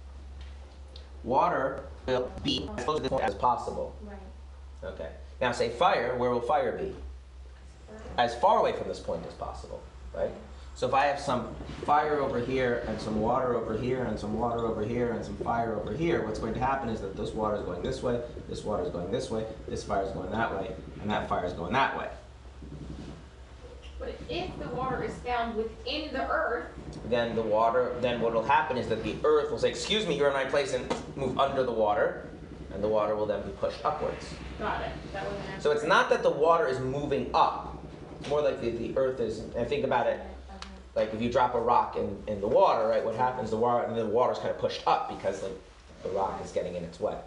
[1.23, 3.95] Water will be as close to this point as possible.
[4.01, 4.91] Right.
[4.91, 5.09] Okay.
[5.39, 6.93] Now say fire, where will fire be?
[8.17, 9.81] As far away from this point as possible,
[10.13, 10.31] right?
[10.75, 14.37] So if I have some fire over here and some water over here and some
[14.37, 17.31] water over here and some fire over here, what's going to happen is that this
[17.31, 20.31] water is going this way, this water is going this way, this fire is going
[20.31, 22.07] that way, and that fire is going that way.
[23.99, 26.67] But if the water is found within the earth,
[27.09, 30.17] Then the water, then what will happen is that the earth will say, excuse me,
[30.17, 32.29] you're in my place, and move under the water,
[32.73, 34.25] and the water will then be pushed upwards.
[34.57, 35.61] got it, that was an.
[35.61, 37.77] So it's not that the water is moving up.
[38.19, 40.19] It's more like the, the earth is, and think about it,
[40.95, 43.85] like if you drop a rock in, in the water, right, what happens, the water,
[43.85, 45.51] and the water's kind of pushed up because the,
[46.03, 47.17] the rock is getting in its way.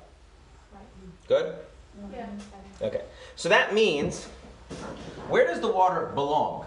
[1.29, 1.55] Good?
[2.13, 2.27] Yeah.
[2.81, 3.03] Okay.
[3.37, 4.29] So that means,
[5.29, 6.67] where does the water belong?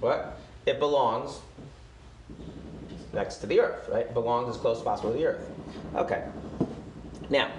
[0.00, 0.38] What?
[0.66, 1.40] It belongs
[3.12, 4.06] next to the earth, right?
[4.06, 5.48] It belongs as close as possible to the earth.
[5.94, 6.24] Okay.
[7.30, 7.50] Now,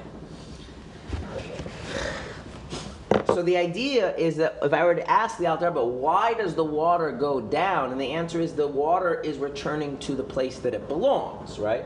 [3.27, 6.53] so the idea is that if I were to ask the Alter Rebbe, why does
[6.53, 7.91] the water go down?
[7.91, 11.85] And the answer is the water is returning to the place that it belongs, right?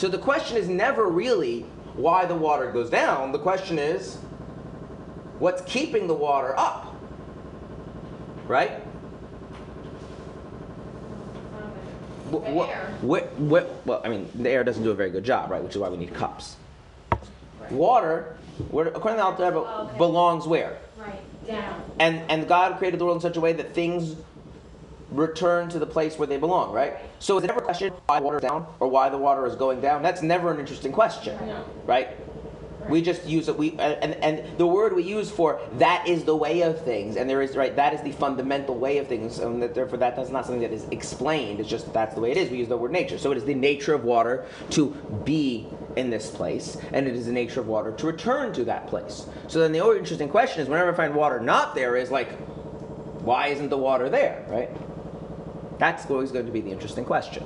[0.00, 3.32] So the question is never really why the water goes down.
[3.32, 4.16] The question is
[5.38, 6.96] what's keeping the water up,
[8.48, 8.80] right?
[12.30, 12.94] The Wh- wh- air.
[13.02, 15.62] wh- wh- well, I mean, the air doesn't do a very good job, right?
[15.62, 16.56] Which is why we need cups.
[17.70, 18.38] Water,
[18.70, 19.98] where, according to the Alter Rebbe, Oh, okay.
[19.98, 20.78] belongs where?
[20.96, 21.20] Right.
[21.46, 21.82] Down.
[21.98, 24.16] And and God created the world in such a way that things
[25.12, 26.94] return to the place where they belong, right?
[27.18, 29.56] So is it ever a question why water is down or why the water is
[29.56, 30.02] going down?
[30.02, 31.64] That's never an interesting question, No.
[31.86, 32.08] right?
[32.88, 33.56] We just use it.
[33.56, 37.28] We and, and the word we use for that is the way of things, and
[37.28, 37.76] there is right.
[37.76, 40.72] That is the fundamental way of things, and that therefore that that's not something that
[40.72, 41.60] is explained.
[41.60, 42.50] It's just that's the way it is.
[42.50, 43.18] We use the word nature.
[43.18, 44.88] So it is the nature of water to
[45.24, 48.86] be in this place, and it is the nature of water to return to that
[48.86, 49.26] place.
[49.46, 52.32] So then the only interesting question is, whenever I find water not there, is like,
[53.20, 54.70] why isn't the water there, right?
[55.80, 57.42] That's always going to be the interesting question.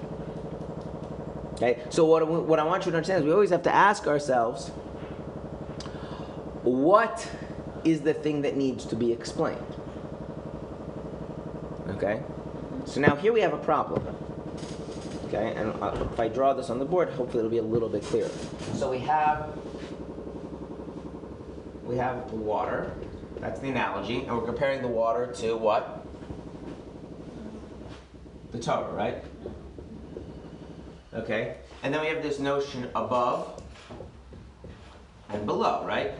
[1.55, 1.81] Okay.
[1.88, 4.70] So what what I want you to understand is we always have to ask ourselves
[6.64, 7.31] what
[7.85, 9.64] is the thing that needs to be explained?
[11.90, 12.23] Okay?
[12.87, 14.05] So now here we have a problem.
[15.27, 15.55] Okay?
[15.55, 18.03] And uh, if I draw this on the board, hopefully it'll be a little bit
[18.03, 18.31] clearer.
[18.75, 19.57] So we have
[21.85, 22.92] we have water.
[23.38, 26.03] That's the analogy, and we're comparing the water to what?
[28.54, 29.20] The Torah, right?
[31.12, 31.56] Okay?
[31.82, 33.60] And then we have this notion above
[35.28, 36.12] and below, right?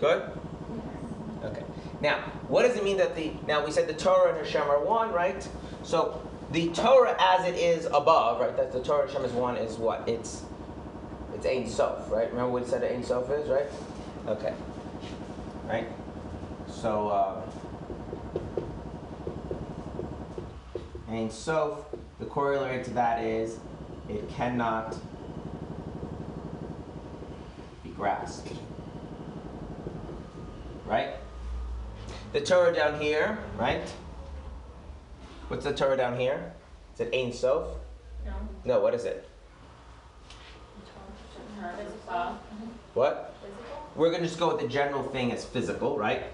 [0.00, 0.32] Good?
[1.44, 1.62] Okay.
[2.00, 4.82] Now, what does it mean that the now we said the Torah and Hashem are
[4.82, 5.48] one, right?
[5.84, 8.56] So the Torah as it is above, right?
[8.56, 10.08] That the Torah and Hashem is one is what?
[10.08, 10.42] It's
[11.32, 12.28] it's Ein Sof, right?
[12.28, 13.66] Remember what we said Ein Sof is, right?
[14.26, 14.52] Okay.
[15.70, 15.86] Right?
[16.66, 17.42] So uh,
[21.08, 21.84] Ein Sof,
[22.18, 23.60] the corollary to that is
[24.08, 24.96] it cannot
[27.84, 28.52] be grasped.
[30.86, 31.14] Right?
[32.32, 33.88] The Torah down here, right?
[35.46, 36.52] What's the Torah down here?
[36.94, 37.68] Is it Ein Sof?
[38.26, 38.32] No.
[38.64, 39.28] No, what is it?
[42.94, 43.29] What?
[43.96, 46.24] We're going to just go with the general thing as physical, right?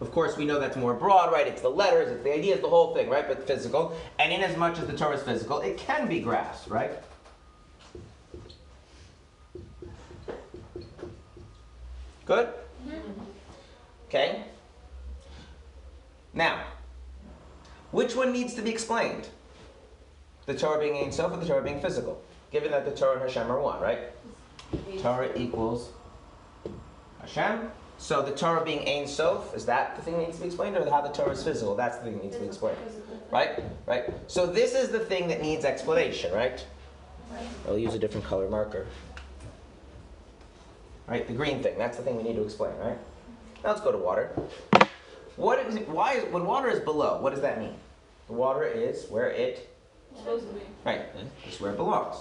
[0.00, 1.46] Of course, we know that's more broad, right?
[1.46, 3.26] It's the letters, it's the ideas, the whole thing, right?
[3.26, 3.96] But physical.
[4.18, 6.92] And in as much as the Torah is physical, it can be grasped, right?
[12.24, 12.48] Good?
[12.86, 13.20] Mm-hmm.
[14.08, 14.44] Okay?
[16.34, 16.64] Now,
[17.90, 19.28] which one needs to be explained?
[20.46, 22.22] The Torah being Ein Sof or the Torah being physical?
[22.50, 23.98] Given that the Torah and Hashem are one, right?
[25.00, 25.90] Torah equals
[27.20, 27.70] Hashem.
[27.98, 30.76] So the Torah being Ein Sof, is that the thing that needs to be explained,
[30.76, 31.76] or how the Torah is physical?
[31.76, 32.78] That's the thing that needs to be explained.
[33.30, 33.62] Right?
[33.86, 34.12] Right?
[34.26, 36.64] So this is the thing that needs explanation, right?
[37.66, 38.86] I'll use a different color marker.
[41.06, 41.26] Right?
[41.26, 42.98] The green thing, that's the thing we need to explain, right?
[43.62, 44.30] Now let's go to water.
[45.36, 47.74] What is it, why is, when water is below, what does that mean?
[48.26, 49.68] The water is where it
[50.16, 50.60] Supposed to be.
[50.84, 51.02] Right,
[51.46, 52.16] it's where it belongs.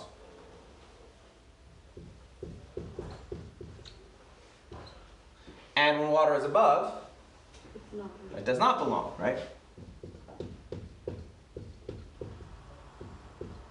[5.81, 6.93] And when water is above,
[8.37, 9.39] It does not belong, right?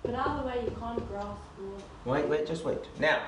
[0.02, 1.38] But either way, you can't grasp
[2.04, 2.12] or.
[2.12, 2.80] Wait, wait, just wait.
[2.98, 3.20] Now,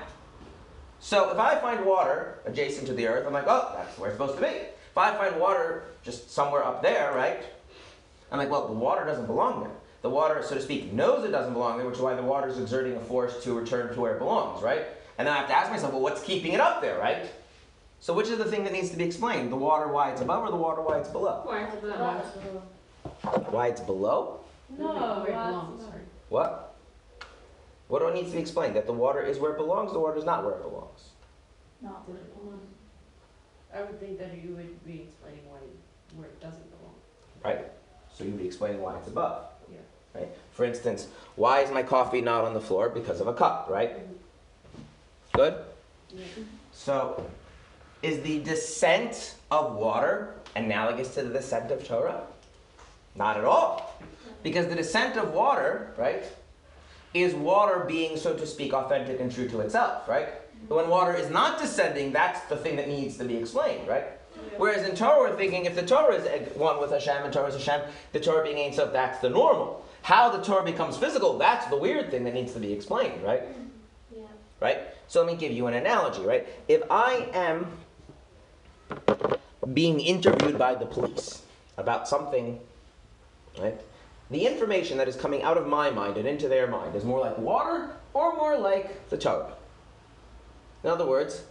[0.99, 4.19] so if I find water adjacent to the earth, I'm like, oh, that's where it's
[4.19, 4.53] supposed to be.
[4.91, 7.41] If I find water just somewhere up there, right?
[8.33, 9.71] I'm like, well, the water doesn't belong there.
[10.01, 12.49] The water, so to speak, knows it doesn't belong there, which is why the water
[12.49, 14.83] is exerting a force to return to where it belongs, right?
[15.17, 17.31] And then I have to ask myself, well, what's keeping it up there, right?
[18.03, 19.49] So which is the thing that needs to be explained?
[19.49, 21.39] The water why it's above or the water why it's below?
[21.45, 22.21] Why is it below?
[23.49, 24.41] Why it's below?
[24.77, 25.83] No, where it belongs.
[26.27, 26.75] What?
[27.87, 28.75] What do I need to be explained?
[28.75, 31.11] That the water is where it belongs, the water is not where it belongs.
[31.81, 32.59] Not Did it belong?
[33.73, 35.59] I would think that you would be explaining why,
[36.17, 36.95] where it doesn't belong.
[37.41, 37.71] Right?
[38.13, 39.45] So you'd be explaining why it's above.
[39.71, 39.77] Yeah.
[40.13, 40.27] Right?
[40.51, 42.89] For instance, why is my coffee not on the floor?
[42.89, 43.91] Because of a cup, right?
[43.91, 44.81] Mm-hmm.
[45.35, 45.55] Good?
[46.13, 46.25] Yeah.
[46.73, 47.25] So,
[48.03, 52.21] is the descent of water analogous to the descent of Torah?
[53.15, 53.99] Not at all.
[54.43, 56.23] Because the descent of water, right,
[57.13, 60.27] is water being, so to speak, authentic and true to itself, right?
[60.67, 64.05] But when water is not descending, that's the thing that needs to be explained, right?
[64.57, 67.47] Whereas in Torah, we're thinking if the Torah is eh, one with Hashem and Torah
[67.47, 69.85] is Hashem, the Torah being Ein Sof, that's the normal.
[70.01, 73.43] How the Torah becomes physical, that's the weird thing that needs to be explained, right?
[74.15, 74.23] Yeah.
[74.59, 74.79] right?
[75.07, 76.47] So let me give you an analogy, right?
[76.67, 77.67] If I am
[79.73, 81.43] being interviewed by the police
[81.77, 82.59] about something,
[83.59, 83.79] right?
[84.29, 87.19] The information that is coming out of my mind and into their mind is more
[87.19, 89.53] like water or more like the Torah.
[90.83, 91.43] In other words,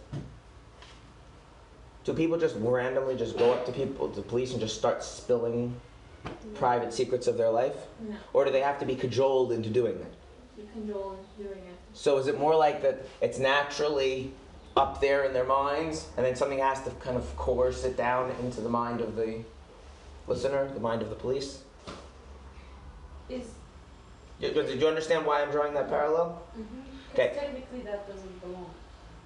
[2.03, 5.03] do people just randomly just go up to people, to the police, and just start
[5.03, 5.75] spilling
[6.55, 7.75] private secrets of their life?
[8.07, 8.15] No.
[8.33, 10.11] Or do they have to be cajoled into doing that?
[10.57, 11.77] You can go doing it.
[11.93, 14.33] So is it more like that it's naturally
[14.75, 18.31] up there in their minds, and then something has to kind of coerce it down
[18.41, 19.43] into the mind of the
[20.27, 21.59] listener, the mind of the police?
[23.29, 23.45] Is
[24.39, 26.41] Do do you understand why I'm drawing that parallel?
[26.57, 27.13] Mm-hmm.
[27.13, 27.33] Okay.
[27.35, 28.69] Technically that doesn't belong.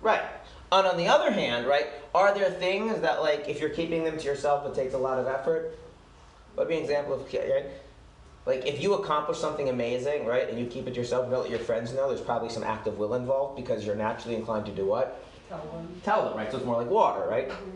[0.02, 0.22] Right.
[0.72, 4.18] And on the other hand, right, are there things that, like, if you're keeping them
[4.18, 5.78] to yourself, it takes a lot of effort?
[6.58, 7.66] Let me an example of, right?
[8.46, 11.42] Like, if you accomplish something amazing, right, and you keep it to yourself and don't
[11.42, 14.66] let your friends know, there's probably some act of will involved because you're naturally inclined
[14.66, 15.24] to do what?
[15.50, 16.02] Tell them.
[16.04, 16.52] Tell them, right?
[16.52, 17.50] So it's more like water, right?
[17.50, 17.72] Mhm.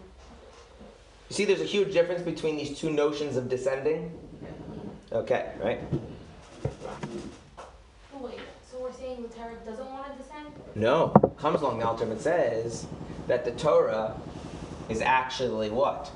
[1.29, 4.12] You see, there's a huge difference between these two notions of descending?
[4.41, 5.17] Yeah.
[5.19, 5.79] Okay, right?
[8.13, 10.47] Oh, wait, so we're saying the Torah doesn't want to descend?
[10.75, 11.13] No.
[11.38, 12.86] Comes along the Alter and says
[13.27, 14.19] that the Torah
[14.89, 16.12] is actually what?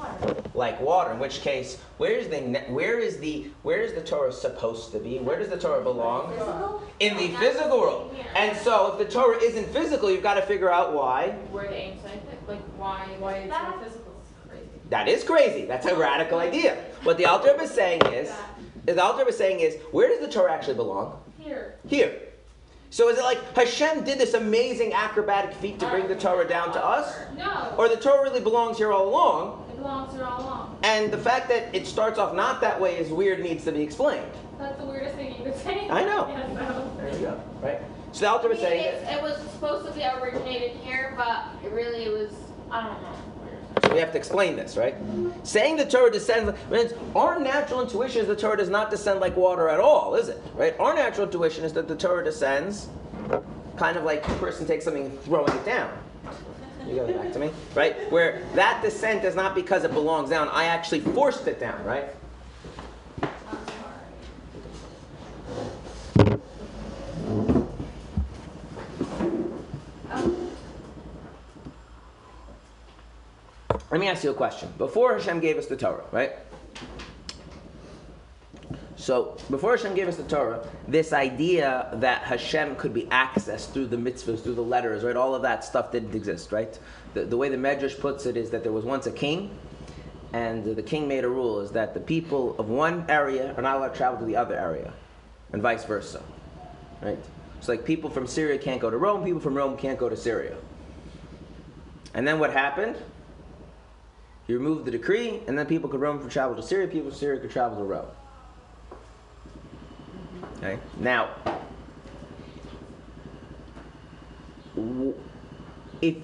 [0.00, 0.42] Water.
[0.54, 1.12] Like water.
[1.12, 2.40] In which case, where is the
[2.72, 5.18] where is the where is the Torah supposed to be?
[5.18, 6.30] Where does the Torah belong?
[6.32, 6.82] Physical?
[7.00, 8.12] In the No, physical world.
[8.14, 8.26] here.
[8.34, 11.28] And so, if the Torah isn't physical, you've got to figure out why.
[11.50, 13.06] Where the aim scientific, like why?
[13.18, 14.12] Why it's That- not physical.
[14.48, 14.64] Crazy.
[14.88, 15.64] That is crazy.
[15.66, 16.76] That's a radical idea.
[17.04, 18.32] What the Alter is saying is,
[18.86, 21.22] the Alter is saying is, where does the Torah actually belong?
[21.38, 21.74] Here.
[21.86, 22.12] Here.
[22.92, 26.72] So is it like Hashem did this amazing acrobatic feat to bring the Torah down
[26.72, 27.14] to us?
[27.38, 27.72] No.
[27.78, 29.64] Or the Torah really belongs here all along?
[29.80, 30.78] It belongs here all along.
[30.82, 33.80] And the fact that it starts off not that way is weird, needs to be
[33.80, 34.30] explained.
[34.58, 35.88] That's the weirdest thing you could say.
[35.88, 36.28] I know.
[36.30, 36.92] Yeah, so.
[36.98, 37.80] There you go, right?
[38.12, 41.72] So the Alter I is saying, it was supposed to be originated here, but it
[41.72, 42.30] really was,
[42.70, 43.14] I don't know.
[43.82, 44.94] so we have to explain this, right?
[45.44, 49.34] Saying the Torah descends, means our natural intuition is the Torah does not descend like
[49.34, 50.42] water at all, is it?
[50.56, 50.78] Right?
[50.78, 52.88] Our natural intuition is that the Torah descends
[53.78, 55.90] kind of like a person takes something and throwing it down.
[56.86, 58.10] You it back to me, right?
[58.10, 60.48] Where that descent is not because it belongs down.
[60.48, 62.06] I actually forced it down, right?
[73.90, 74.72] Let me ask you a question.
[74.78, 76.32] Before Hashem gave us the Torah, right?
[79.00, 83.86] So, before Hashem gave us the Torah, this idea that Hashem could be accessed through
[83.86, 85.16] the mitzvahs, through the letters, right?
[85.16, 86.78] All of that stuff didn't exist, right?
[87.14, 89.56] The, the way the Medrash puts it is that there was once a king,
[90.34, 93.78] and the king made a rule is that the people of one area are not
[93.78, 94.92] allowed to travel to the other area,
[95.54, 96.22] and vice versa,
[97.00, 97.18] right?
[97.56, 100.16] It's like people from Syria can't go to Rome, people from Rome can't go to
[100.16, 100.58] Syria.
[102.12, 102.98] And then what happened?
[104.46, 107.18] He removed the decree, and then people could roam could travel to Syria, people from
[107.18, 108.06] Syria could travel to Rome.
[110.62, 110.78] Okay.
[110.98, 111.30] Now,
[116.02, 116.16] if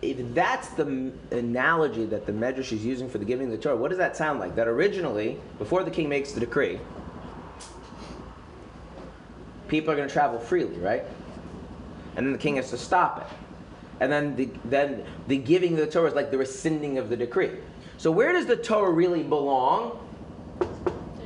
[0.00, 3.76] if that's the analogy that the Medrash is using for the giving of the Torah,
[3.76, 4.54] what does that sound like?
[4.54, 6.80] That originally, before the king makes the decree,
[9.68, 11.04] people are going to travel freely, right?
[12.16, 13.36] And then the king has to stop it.
[14.00, 17.16] And then the then the giving of the Torah is like the rescinding of the
[17.16, 17.50] decree.
[17.98, 19.98] So where does the Torah really belong?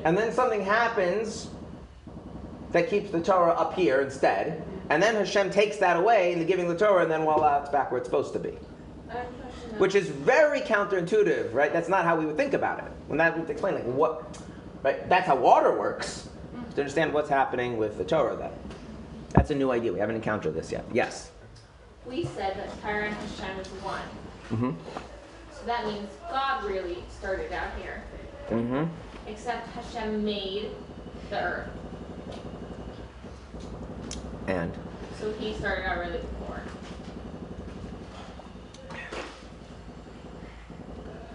[0.04, 1.50] And then something happens
[2.72, 4.62] that keeps the Torah up here instead.
[4.90, 7.70] And then Hashem takes that away in the giving the Torah, and then voila, it's
[7.70, 8.58] back where it's supposed to be.
[9.08, 9.78] I have a question.
[9.78, 11.72] Which is very counterintuitive, right?
[11.72, 12.90] That's not how we would think about it.
[13.06, 14.38] When that would explain, like, what,
[14.82, 15.08] right?
[15.08, 16.28] That's how water works.
[16.74, 18.52] To understand what's happening with the Torah, then
[19.34, 19.92] that's a new idea.
[19.92, 20.84] We haven't encountered this yet.
[20.92, 21.32] Yes.
[22.06, 24.00] We said that Tyre and Hashem is one.
[24.50, 24.70] Mm-hmm.
[25.52, 28.04] So that means God really started out here.
[28.50, 28.84] Mm-hmm.
[29.26, 30.70] Except Hashem made
[31.28, 31.70] the earth.
[34.50, 34.72] And
[35.20, 36.60] So he started out really poor.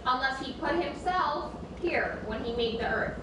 [0.06, 3.18] Unless he put himself here when he made the earth.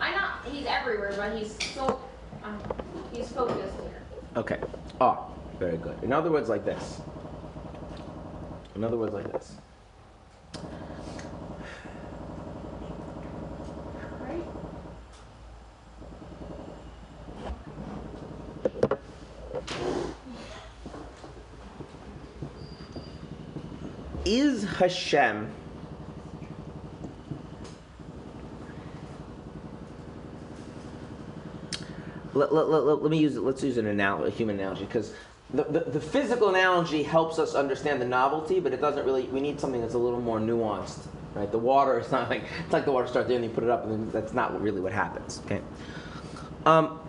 [0.00, 2.00] I not he's everywhere, but he's so
[2.42, 2.58] um,
[3.12, 4.02] he's focused here.
[4.34, 4.58] okay.
[4.98, 5.26] Oh,
[5.58, 6.02] very good.
[6.02, 7.02] In other words, like this.
[8.74, 9.56] In other words, like this.
[14.20, 14.42] Right?
[24.24, 25.52] Is Hashem
[32.32, 33.36] let, let, let, let, me use.
[33.36, 35.12] Let's use an analogy, a human analogy, because
[35.52, 39.24] the, the, the physical analogy helps us understand the novelty, but it doesn't really.
[39.24, 41.50] We need something that's a little more nuanced, right?
[41.50, 43.70] The water is not like it's like the water starts there and you put it
[43.70, 45.42] up, and then that's not really what happens.
[45.44, 45.60] Okay.
[46.64, 47.00] Um,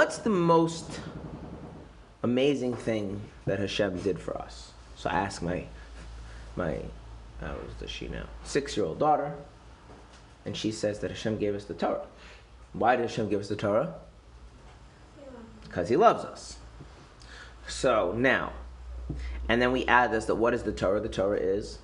[0.00, 0.98] what's the most
[2.22, 4.72] amazing thing that Hashem did for us?
[4.96, 5.66] So I ask my
[6.56, 6.78] my
[7.42, 8.24] how old is she now?
[8.42, 9.34] Six year old daughter,
[10.46, 12.06] and she says that Hashem gave us the Torah.
[12.72, 13.92] Why did Hashem give us the Torah?
[15.64, 16.56] Because He loves us.
[17.68, 18.54] So now,
[19.50, 21.00] and then we add this that what is the Torah?
[21.00, 21.78] The Torah is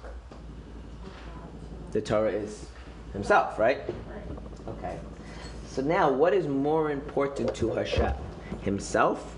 [1.93, 2.65] the Torah is
[3.13, 3.81] Himself, right?
[4.67, 4.99] Okay.
[5.77, 8.15] So now, what is more important to Hashem?
[8.63, 9.37] Himself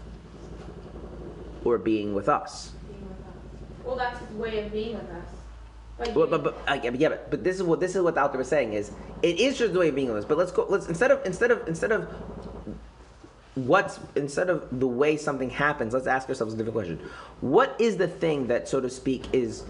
[1.65, 2.71] or being with us?
[3.85, 5.27] Well that's his way of being with us.
[5.99, 8.23] Like Well, but, but, I- yeah, but, but this is what this is what the
[8.23, 10.25] author was saying is it is just the way of being with us.
[10.25, 10.65] But let's go.
[10.69, 12.05] Let's instead of instead of instead of
[13.57, 17.01] what's instead of the way something happens, let's ask ourselves a different question.
[17.41, 19.65] What is the thing that, so to speak, is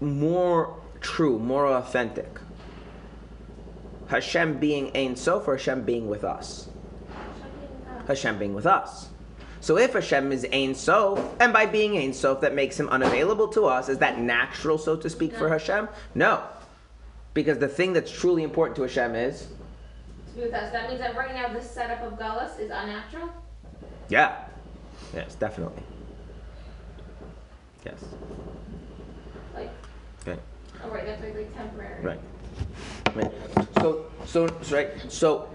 [0.00, 2.40] more true, more authentic?
[4.08, 6.68] Hashem being Ein Sof or Hashem being with us?
[8.06, 9.08] Hashem being with us.
[9.60, 13.48] So if Hashem is Ein Sof, and by being Ein Sof, that makes him unavailable
[13.48, 15.88] to us, is that natural, so to speak, for Hashem?
[16.14, 16.42] No.
[17.34, 19.48] Because the thing that's truly important to Hashem is,
[20.28, 20.72] to be with us.
[20.72, 23.28] That means that right now this setup of Gullus is unnatural.
[24.08, 24.44] yeah.
[25.14, 25.82] Yes, definitely.
[27.84, 28.04] Yes.
[29.54, 29.70] Like
[30.26, 30.38] Okay.
[30.84, 32.02] oh right, that's like, like temporary.
[32.04, 32.20] Right.
[33.80, 34.90] So, so, right.
[35.08, 35.48] So,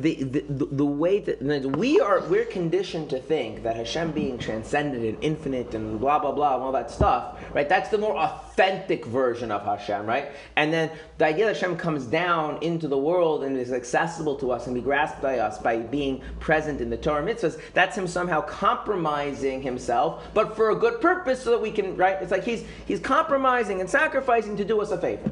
[0.00, 1.42] the, the, the, way that
[1.76, 6.32] we are, we're conditioned to think that Hashem being transcendent and infinite and blah, blah,
[6.32, 7.68] blah, and all that stuff, right?
[7.68, 10.32] That's the more authentic version of Hashem, right?
[10.56, 14.52] And then the idea that Hashem comes down into the world and is accessible to
[14.52, 18.06] us and be grasped by us by being present in the Torah mitzvahs, that's him
[18.06, 22.16] somehow compromising himself, but for a good purpose so that we can, right?
[22.22, 25.30] It's like he's, he's compromising and sacrificing to do us a favor.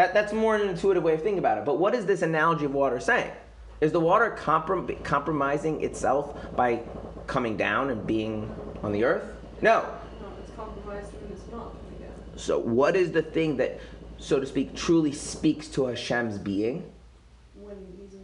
[0.00, 1.66] That, that's more an intuitive way of thinking about it.
[1.66, 3.30] But what is this analogy of water saying?
[3.82, 6.80] Is the water comprom- compromising itself by
[7.26, 8.50] coming down and being
[8.82, 9.24] on the earth?
[9.60, 9.82] No.
[10.22, 12.38] No, it's compromised in this month, I.
[12.38, 13.78] So, what is the thing that,
[14.16, 16.90] so to speak, truly speaks to Hashem's being
[17.54, 18.16] When he's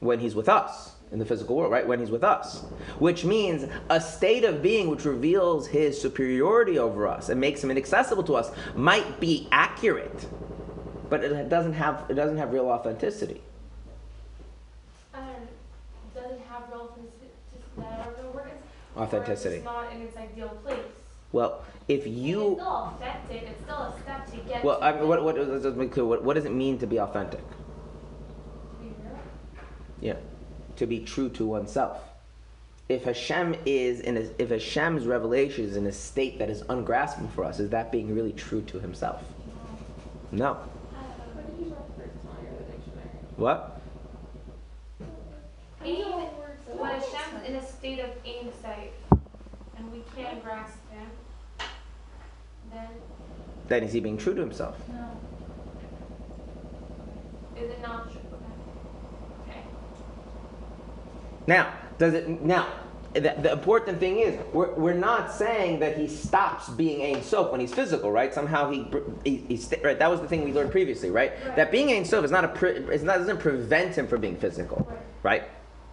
[0.00, 1.86] when He's with us in the physical world, right?
[1.86, 2.60] When He's with us.
[2.98, 7.70] Which means a state of being which reveals His superiority over us and makes Him
[7.70, 10.26] inaccessible to us might be accurate,
[11.12, 13.42] but it doesn't have, it doesn't have real authenticity.
[15.12, 15.24] Um,
[16.14, 17.28] doesn't have real authenticity.
[17.76, 18.96] I don't know where it's.
[18.96, 19.56] Authenticity.
[19.56, 20.78] Or it's not in its ideal place.
[21.32, 23.42] Well, if you it's still authentic.
[23.42, 24.64] It's still a step to get.
[24.64, 26.78] well, to I mean, what what let's just make clear, what, what does it mean
[26.78, 27.46] to be authentic?
[27.46, 27.56] To
[28.80, 29.18] be real.
[30.00, 30.16] Yeah,
[30.76, 31.98] to be true to oneself.
[32.88, 37.28] If Hashem is in a, if Hashem's revelation is in a state that is ungraspable
[37.34, 39.22] for us, is that being really true to Himself?
[40.30, 40.56] No.
[41.42, 43.21] What did you refer to in the dictionary?
[43.36, 43.80] What?
[45.80, 49.20] When Hashem's in a state of Ein Sof
[49.76, 51.06] and we can't grasp him,
[52.72, 52.88] then
[53.68, 54.76] Then is he being true to himself?
[54.88, 55.20] No.
[57.56, 58.20] Is it not true?
[59.48, 59.60] Okay.
[61.46, 62.66] Now, does it now?
[63.14, 67.52] The, the important thing is we're, we're not saying that he stops being Ein Sof
[67.52, 68.32] when he's physical, right?
[68.32, 68.86] Somehow he,
[69.24, 69.98] he, he right.
[69.98, 71.32] That was the thing we learned previously, right?
[71.44, 71.56] Right.
[71.56, 74.36] That being Ein Sof is not a pre, it's not doesn't prevent him from being
[74.36, 74.90] physical,
[75.22, 75.44] right?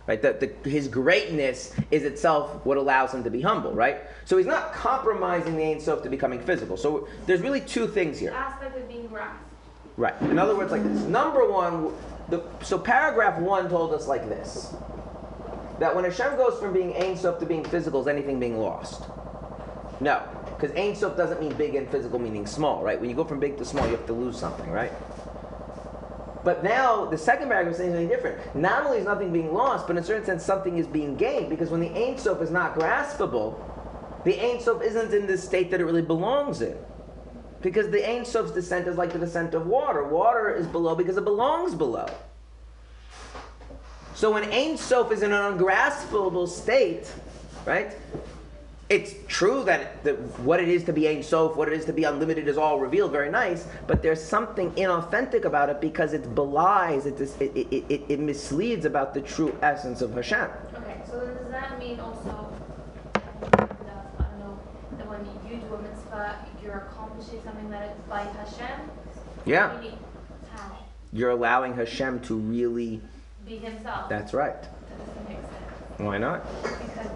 [0.07, 0.21] Right.
[0.21, 4.01] That the, his greatness is itself what allows him to be humble, right?
[4.23, 6.77] So he's not compromising the Ein Sof to becoming physical.
[6.77, 8.31] So there's really two things here.
[8.31, 9.43] Aspect of being grasped.
[9.97, 10.19] Right.
[10.21, 11.01] In other words, like this.
[11.01, 11.93] Number one,
[12.29, 14.73] the, so paragraph one told us like this
[15.79, 19.03] that when Hashem goes from being Ein Sof to being physical, is anything being lost?
[19.99, 20.23] No.
[20.55, 22.99] Because Ein Sof doesn't mean big and physical meaning small, right?
[22.99, 24.91] When you go from big to small, you have to lose something, right?
[26.43, 28.55] But now the second paragraph is saying something different.
[28.55, 31.49] Not only is nothing being lost, but in a certain sense, something is being gained.
[31.49, 33.59] Because when the Ein Sof is not graspable,
[34.25, 36.77] the Ein Sof isn't in the state that it really belongs in.
[37.61, 40.05] Because the Ein Sof's descent is like the descent of water.
[40.05, 42.07] Water is below because it belongs below.
[44.19, 47.09] So when Ein Sof is in an ungraspable state,
[47.65, 47.95] right?
[48.89, 51.93] It's true that the, what it is to be Ein Sof, what it is to
[51.93, 56.35] be unlimited is all revealed, very nice, but there's something inauthentic about it because it
[56.35, 60.49] belies, it, dis- it, it, it, it misleads about the true essence of Hashem.
[60.75, 62.53] Okay, so then does that mean also,
[63.13, 64.59] that, I don't know,
[64.97, 68.81] that when you do a mitzvah, you're accomplishing something that is by Hashem?
[69.45, 69.77] Yeah.
[69.79, 69.97] Meaning,
[70.53, 70.77] how?
[71.13, 72.99] You're allowing Hashem to really,
[73.49, 74.07] Be himself.
[74.09, 74.61] that's right.
[74.61, 74.69] That
[74.99, 75.97] doesn't make sense.
[75.97, 76.45] Why not?
[76.61, 77.09] Because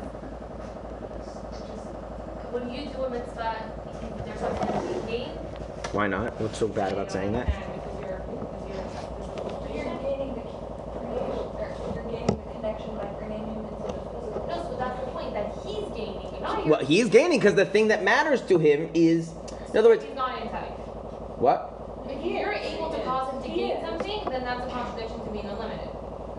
[1.62, 1.86] just,
[2.52, 3.56] when you do a mitzvah,
[4.26, 5.38] there's something to be gained.
[5.94, 6.34] Why not?
[6.42, 7.46] What's so bad about saying that?
[7.46, 13.46] Because you're, because you're, You're gaining the creation, or you're gaining the connection by bringing
[13.46, 14.46] him into the physical.
[14.50, 16.88] No, so that's the point, that he's gaining, not Well, you're.
[16.90, 19.30] he's gaining because the thing that matters to him is,
[19.70, 20.72] in other words, He's not inside.
[21.38, 21.70] what?
[22.10, 24.98] If you're able to cause him to gain something, then that's a contradiction to being
[25.00, 25.13] unlimited.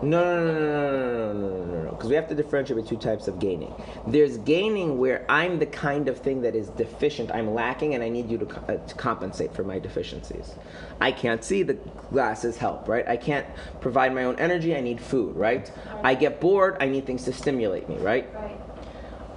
[0.03, 1.91] No, no, no, no, no, no, no, no, no, no.
[1.91, 3.73] Because we have to differentiate between two types of gaining.
[4.07, 8.09] There's gaining where I'm the kind of thing that is deficient, I'm lacking, and I
[8.09, 10.55] need you to, uh, to compensate for my deficiencies.
[10.99, 11.75] I can't see the
[12.11, 13.07] glasses help, right?
[13.07, 13.47] I can't
[13.81, 14.75] provide my own energy.
[14.75, 15.71] I need food, right?
[16.03, 16.77] I get bored.
[16.79, 18.31] I need things to stimulate me, right?
[18.33, 18.59] Right.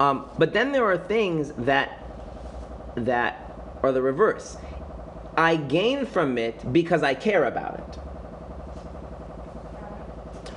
[0.01, 2.05] Um, but then there are things that
[2.97, 4.57] that are the reverse.
[5.37, 8.08] I gain from it because I care about it.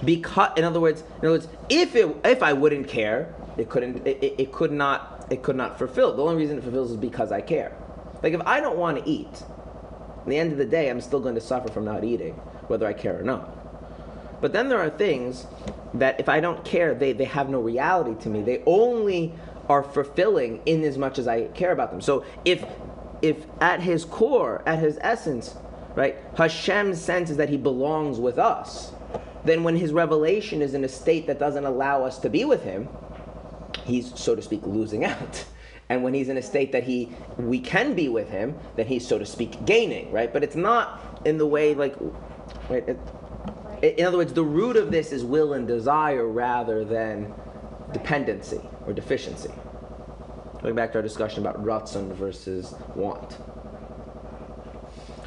[0.04, 4.08] Because, in other words, in other words, if it, if I wouldn't care, it couldn't,
[4.08, 6.16] it, it, it could not, it could not fulfill.
[6.16, 7.76] The only reason it fulfills is because I care.
[8.24, 9.44] Like if I don't want to eat,
[10.22, 12.34] at the end of the day, I'm still going to suffer from not eating,
[12.68, 14.42] whether I care or not.
[14.42, 15.46] But then there are things
[15.94, 18.42] that if I don't care, they, they have no reality to me.
[18.42, 19.34] They only
[19.70, 22.02] are fulfilling in as much as I care about them.
[22.02, 22.64] So if
[23.22, 25.56] if at his core, at his essence,
[25.96, 28.92] right, Hashem senses that he belongs with us,
[29.46, 32.64] then when his revelation is in a state that doesn't allow us to be with
[32.64, 32.88] him,
[33.84, 35.46] he's so to speak losing out.
[35.90, 39.06] And when he's in a state that he we can be with him, then he's
[39.06, 40.32] so to speak gaining, right?
[40.32, 41.96] But it's not in the way like
[42.70, 47.34] right, it, In other words, the root of this is will and desire rather than
[47.92, 49.52] dependency or deficiency.
[50.62, 53.38] Going back to our discussion about ratzon versus want.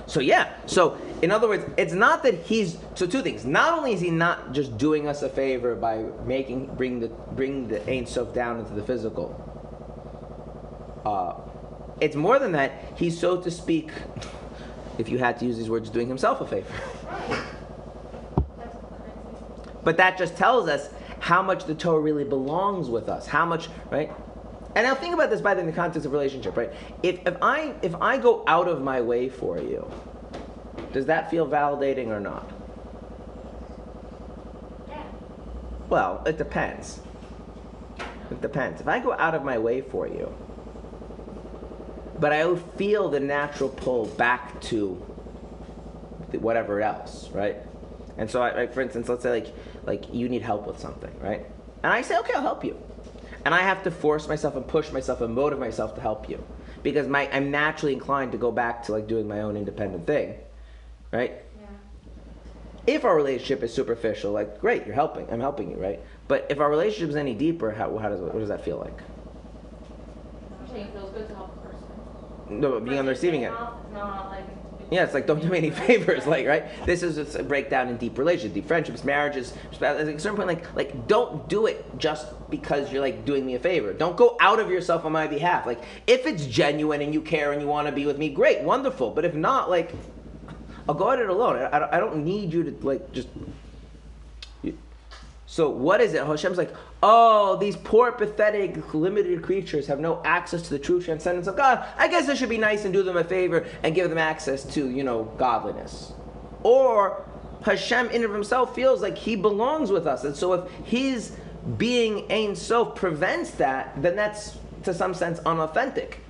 [0.07, 3.47] So yeah, so in other words, it's not that he's so two things.
[3.47, 7.67] Not only is he not just doing us a favor by making bring the bring
[7.67, 9.33] the Ein Sof down into the physical.
[11.03, 11.41] Uh,
[11.99, 12.73] it's more than that.
[12.97, 13.91] He's so to speak,
[14.99, 16.71] if you had to use these words, doing himself a favor.
[19.83, 23.27] But that just tells us how much the Torah really belongs with us.
[23.27, 24.13] How much, right?
[24.75, 26.73] And now think about this by the in the context of relationship, right?
[27.03, 29.91] If, if I if I go out of my way for you,
[30.95, 32.49] does that feel validating or not?
[34.89, 35.03] Yeah.
[35.89, 37.01] Well, it depends.
[38.31, 38.81] It depends.
[38.81, 40.33] If I go out of my way for you,
[42.19, 44.95] but I feel the natural pull back to
[46.33, 47.57] whatever else, right?
[48.17, 51.13] And so, I, like for instance, let's say like like you need help with something,
[51.21, 51.45] right?
[51.83, 52.81] And I say, okay, I'll help you.
[53.45, 56.43] And I have to force myself and push myself and motivate myself to help you
[56.85, 60.37] because my I'm naturally inclined to go back to like doing my own independent thing,
[61.15, 61.33] right?
[61.61, 61.67] Yeah.
[62.87, 66.01] if our relationship is superficial, like great, you're helping, I'm helping you, right?
[66.29, 68.99] But if our relationship is any deeper, how, how does what does that feel like?
[70.63, 72.61] Actually, it feels good to help a person.
[72.61, 73.55] No, but being on the receiving end.
[73.55, 74.45] It's not like
[74.91, 76.65] Yeah, it's like don't do me any favors, like right.
[76.85, 79.55] This is a breakdown in deep relationships, deep friendships, marriages.
[79.81, 83.55] At a certain point, like like don't do it just because you're like doing me
[83.55, 83.93] a favor.
[83.93, 85.67] Don't go out of yourself on my behalf.
[85.67, 88.63] Like if it's genuine and you care and you want to be with me, great,
[88.63, 89.11] wonderful.
[89.11, 89.93] But if not, like
[90.89, 91.57] I'll go at it alone.
[91.57, 93.29] I, I don't- need you to like just.
[95.47, 96.27] So what is it?
[96.27, 101.47] Hashem's like, oh, these poor, pathetic, limited creatures have no access to the true transcendence
[101.47, 101.87] of God.
[101.97, 104.65] I guess I should be nice and do them a favor and give them access
[104.75, 106.13] to, you know, godliness.
[106.65, 107.25] Or
[107.63, 110.25] Hashem in of himself feels like he belongs with us.
[110.25, 111.37] And so if his
[111.77, 116.21] being Ein Sof prevents that, then that's to some sense unauthentic.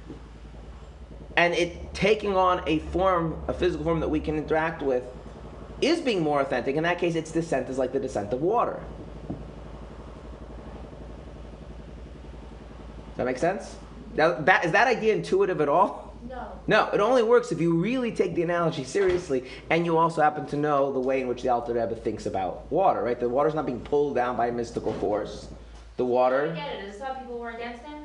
[1.36, 5.02] And it taking on a form, a physical form that we can interact with,
[5.80, 6.76] is being more authentic.
[6.76, 8.80] In that case, its descent is like the descent of water.
[13.10, 13.76] Does that make sense?
[14.16, 16.14] Now, that, is that idea intuitive at all?
[16.28, 16.52] No.
[16.66, 20.46] No, it only works if you really take the analogy seriously and you also happen
[20.46, 23.18] to know the way in which the Alter Rebbe thinks about water, right?
[23.18, 25.48] The water's not being pulled down by a mystical force.
[25.96, 26.52] The water.
[26.52, 26.84] I get it.
[26.86, 28.03] Is this how people were against him?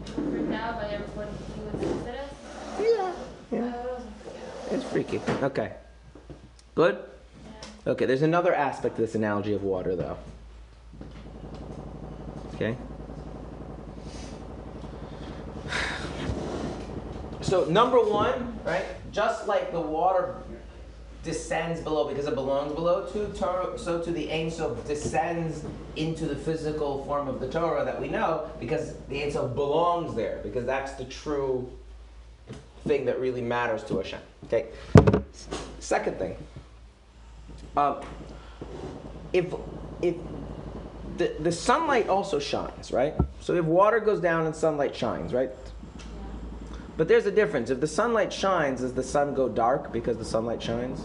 [0.00, 2.30] And people freaked out by what he was considered?
[2.80, 3.12] Yeah,
[3.52, 3.74] yeah.
[3.74, 4.02] out.
[4.70, 5.20] It's freaky.
[5.42, 5.72] Okay.
[6.74, 6.98] Good?
[7.84, 7.92] Yeah.
[7.92, 10.16] Okay, there's another aspect to this analogy of water, though.
[12.54, 12.76] Okay?
[17.42, 18.84] So, number one, right?
[19.10, 20.36] Just like the water
[21.22, 25.64] descends below because it belongs below to Torah, so to the Ein Sof descends
[25.96, 30.14] into the physical form of the Torah that we know because the Ein Sof belongs
[30.14, 31.70] there because that's the true
[32.86, 34.20] thing that really matters to Hashem.
[34.44, 34.66] Okay?
[35.78, 36.36] Second thing.
[37.76, 38.00] Um,
[39.32, 39.52] if
[40.02, 40.16] if
[41.18, 43.14] the, the sunlight also shines, right?
[43.40, 45.50] So if water goes down and sunlight shines, right?
[47.00, 47.70] But there's a difference.
[47.70, 51.00] If the sunlight shines, does the sun go dark because the sunlight shines?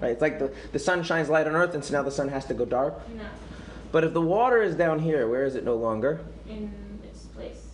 [0.00, 0.12] Right?
[0.12, 2.44] It's like the, the sun shines light on earth and so now the sun has
[2.44, 2.94] to go dark.
[3.16, 3.24] No.
[3.90, 6.20] But if the water is down here, where is it no longer?
[6.48, 6.72] In
[7.02, 7.66] its place.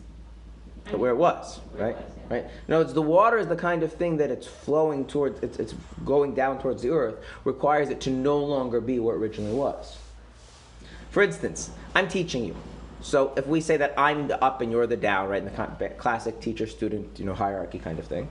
[0.87, 1.97] I But where it was, Where it right?
[1.97, 2.35] was, yeah.
[2.35, 2.45] Right.
[2.66, 5.43] No, it's the water is the kind of thing that it's flowing towards.
[5.43, 7.16] It's, it's going down towards the earth.
[7.45, 9.99] Requires it to no longer be where it originally was.
[11.11, 12.57] For instance, I'm teaching you.
[13.07, 15.88] So if we say that I'm the up and you're the down, right, in the
[15.90, 18.28] classic teacher-student, you know, hierarchy kind of thing.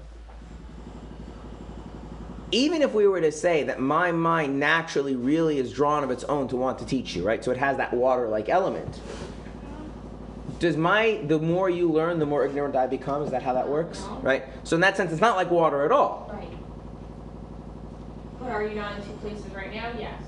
[2.51, 6.26] Even if we were to say that my mind naturally really is drawn of its
[6.26, 7.41] own to want to teach you, right?
[7.41, 8.99] So it has that water-like element
[10.59, 13.67] does my the more you learn the more ignorant i become is that how that
[13.67, 16.47] works right so in that sense it's not like water at all Right.
[18.39, 19.91] But are you not in two places right now?
[19.99, 20.21] Yes.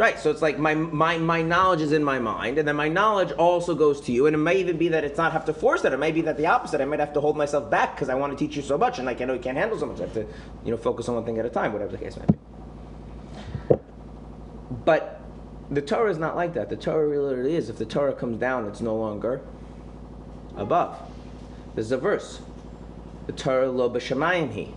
[0.00, 2.88] Right so it's like my my my knowledge is in my mind and then my
[2.88, 5.52] knowledge also goes to you and it may even be that it's not have to
[5.52, 7.94] force it it may be that the opposite i might have to hold myself back
[7.94, 9.78] because i want to teach you so much and like i know you can't handle
[9.78, 10.26] so much i have to
[10.64, 12.38] you know focus on one thing at a time whatever the case may be.
[14.86, 15.20] But
[15.70, 18.66] the torah is not like that the torah really is if the torah comes down
[18.66, 19.42] it's no longer
[20.56, 20.98] above.
[21.74, 22.40] There's a verse
[23.26, 24.72] the torah lo b'shamayim hi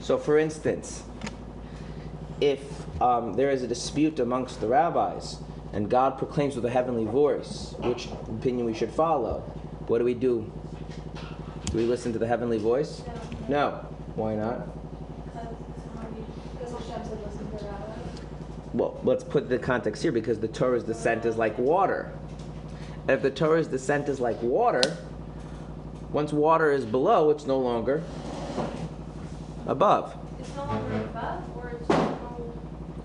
[0.00, 1.02] so for instance
[2.40, 2.60] if
[3.00, 5.38] um, there is a dispute amongst the rabbis
[5.72, 9.40] and God proclaims with a heavenly voice which opinion we should follow,
[9.86, 10.50] what do we do?
[11.66, 13.02] Do we listen to the heavenly voice?
[13.48, 13.86] No.
[14.14, 14.66] Why not?
[18.72, 22.12] Well, let's put the context here because the Torah's descent is like water.
[23.02, 24.98] And if the Torah's descent is like water,
[26.12, 28.02] once water is below, it's no longer
[29.66, 30.16] above.
[30.38, 32.15] It's no longer above, or it's no.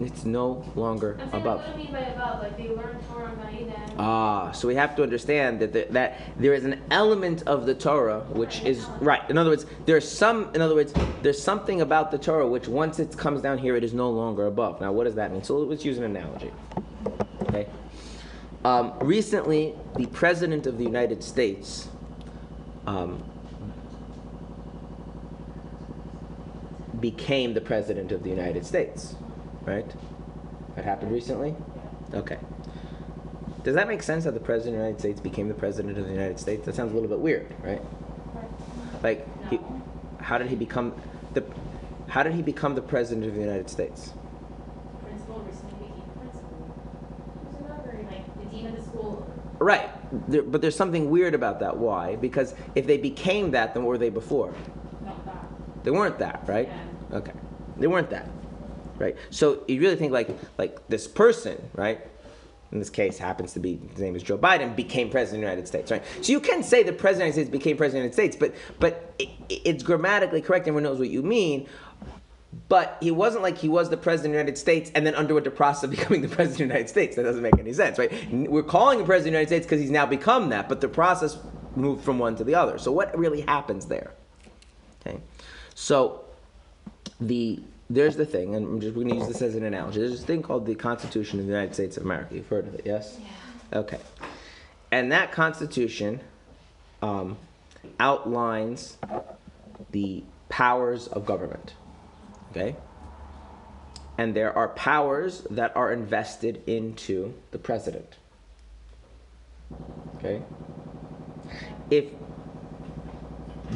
[0.01, 1.59] It's no longer I'm saying, above.
[1.59, 2.41] what do you mean by above?
[2.41, 3.73] Like they Torah Eden.
[3.99, 7.75] Ah, so we have to understand that the, that there is an element of the
[7.75, 9.21] Torah which is right.
[9.29, 10.49] In other words, there's some.
[10.55, 13.83] In other words, there's something about the Torah which once it comes down here, it
[13.83, 14.81] is no longer above.
[14.81, 15.43] Now, what does that mean?
[15.43, 16.51] So let's use an analogy.
[17.43, 17.67] Okay.
[18.65, 21.89] Um, recently, the president of the United States.
[22.87, 23.23] Um,
[27.01, 29.15] became the president of the United States,
[29.63, 29.89] right?
[30.75, 31.55] That happened recently?
[32.13, 32.37] Okay.
[33.63, 36.05] Does that make sense that the president of the United States became the president of
[36.05, 36.65] the United States?
[36.65, 37.81] That sounds a little bit weird, right?
[39.03, 39.59] Like, he,
[40.19, 40.93] how did he become
[41.33, 41.43] the?
[42.07, 44.13] How did he become the president of the United States?
[45.03, 46.75] Principal recently became principal.
[47.45, 48.05] Who's?
[48.11, 49.27] Like the dean of the school.
[49.59, 49.89] Right,
[50.29, 51.77] there, but there's something weird about that.
[51.77, 52.15] Why?
[52.15, 54.53] Because if they became that, then what were they before?
[55.05, 55.45] Not that.
[55.83, 56.67] They weren't that, right?
[56.67, 57.17] Yeah.
[57.17, 57.33] Okay,
[57.77, 58.27] they weren't that,
[59.01, 59.17] right?
[59.29, 61.99] So you really think like like this person, right?
[62.71, 65.51] In this case, happens to be his name is Joe Biden, became president of the
[65.51, 66.03] United States, right?
[66.21, 68.37] So you can say the president of the United States became president of the United
[68.37, 70.67] States, but but it, it's grammatically correct.
[70.67, 71.67] Everyone knows what you mean.
[72.67, 75.45] But he wasn't like he was the president of the United States and then underwent
[75.45, 77.15] the process of becoming the president of the United States.
[77.15, 78.11] That doesn't make any sense, right?
[78.31, 80.89] We're calling him president of the United States because he's now become that, but the
[80.89, 81.37] process
[81.77, 82.77] moved from one to the other.
[82.77, 84.11] So what really happens there?
[85.01, 85.19] Okay,
[85.75, 86.25] so
[87.19, 87.61] the
[87.93, 89.99] there's the thing, and I'm just we're going to use this as an analogy.
[89.99, 92.35] There's this thing called the Constitution of the United States of America.
[92.35, 93.17] You've heard of it, yes?
[93.19, 93.79] Yeah.
[93.79, 93.99] Okay,
[94.91, 96.19] and that Constitution
[97.01, 97.37] um,
[97.99, 98.97] outlines
[99.91, 101.73] the powers of government.
[102.51, 102.75] Okay?
[104.17, 108.17] And there are powers that are invested into the president.
[110.17, 110.41] Okay?
[111.89, 112.05] If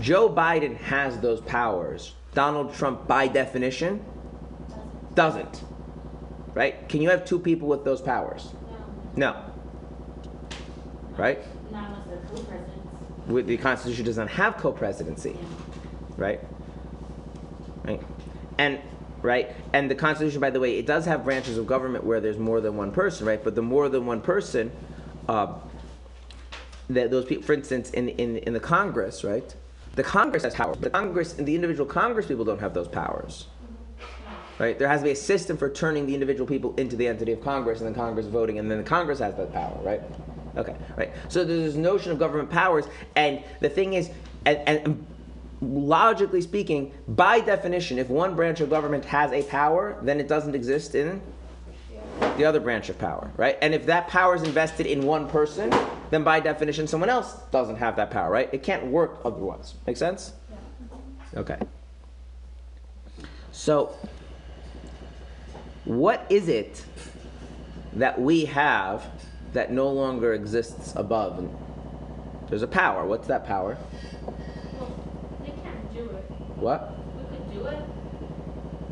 [0.02, 4.06] Joe Biden has those powers, Donald Trump, by definition,
[5.16, 5.64] doesn't.
[6.54, 6.88] Right?
[6.88, 8.50] Can you have two people with those powers?
[9.16, 9.36] No.
[11.18, 11.40] Right?
[11.72, 13.28] Not unless they're co-presidents.
[13.28, 15.38] With the Constitution does not have co-presidency.
[16.18, 16.42] Right?
[17.84, 18.02] Right?
[18.58, 18.80] And
[19.22, 19.56] right?
[19.74, 22.62] And the Constitution, by the way, it does have branches of government where there's more
[22.62, 23.44] than one person, right?
[23.44, 24.72] But the more than one person,
[25.28, 25.56] uh,
[26.90, 29.56] that those people, for instance, in, in in the Congress, right?
[29.96, 30.76] The Congress has power.
[30.76, 33.48] The Congress and the individual Congress people don't have those powers.
[34.60, 34.78] Right?
[34.80, 37.42] There has to be a system for turning the individual people into the entity of
[37.42, 40.02] Congress, and then Congress voting, and then the Congress has that power, right?
[40.56, 41.12] Okay, right.
[41.28, 42.86] So there's this notion of government powers,
[43.18, 44.10] and the thing is,
[44.46, 45.08] and, and
[45.62, 50.56] logically speaking, by definition, if one branch of government has a power, then it doesn't
[50.56, 51.22] exist in
[52.38, 53.58] the other branch of power, right?
[53.62, 55.74] And if that power is invested in one person,
[56.10, 58.50] then by definition, someone else doesn't have that power, right?
[58.52, 59.76] It can't work otherwise.
[59.88, 60.34] Make sense?
[61.36, 61.58] Okay.
[63.52, 63.96] So,
[65.86, 66.86] what is it
[67.94, 69.06] that we have
[69.54, 71.50] that no longer exists above?
[72.50, 73.06] There's a power.
[73.06, 73.78] What's that power?
[74.78, 74.94] Well,
[75.42, 76.32] they can't do it.
[76.58, 76.96] What?
[77.18, 77.80] We could do it.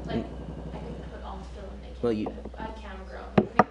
[0.05, 0.26] Like,
[0.74, 2.03] I could put on tefillin and they can't.
[2.03, 2.51] Well, you- do it.
[2.57, 3.19] I can't grow.
[3.38, 3.67] I think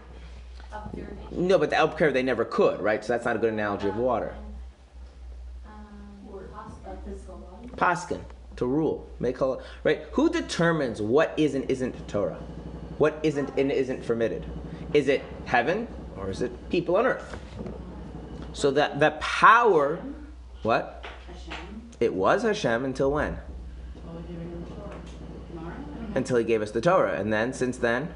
[0.93, 0.97] up
[1.31, 1.39] there.
[1.39, 3.05] No, but the Elb Care they never could, right?
[3.05, 4.35] So that's not a good analogy of water.
[5.67, 5.73] Um,
[6.33, 6.91] Or pasta.
[6.91, 7.69] a physical body.
[7.77, 8.21] Paskin
[8.57, 10.03] to rule, make hal- right.
[10.13, 12.39] Who determines what is and isn't Torah?
[12.99, 14.45] What isn't and isn't permitted?
[14.93, 15.89] Is it heaven
[16.19, 17.37] or is it people on earth?
[18.53, 19.99] So that the power,
[20.63, 21.07] what?
[21.27, 21.83] Hashem.
[22.01, 23.39] It was Hashem until when?
[24.05, 24.97] Totally giving them Torah.
[25.49, 25.75] Tomorrow?
[26.15, 28.13] Until He gave us the Torah, and then since then,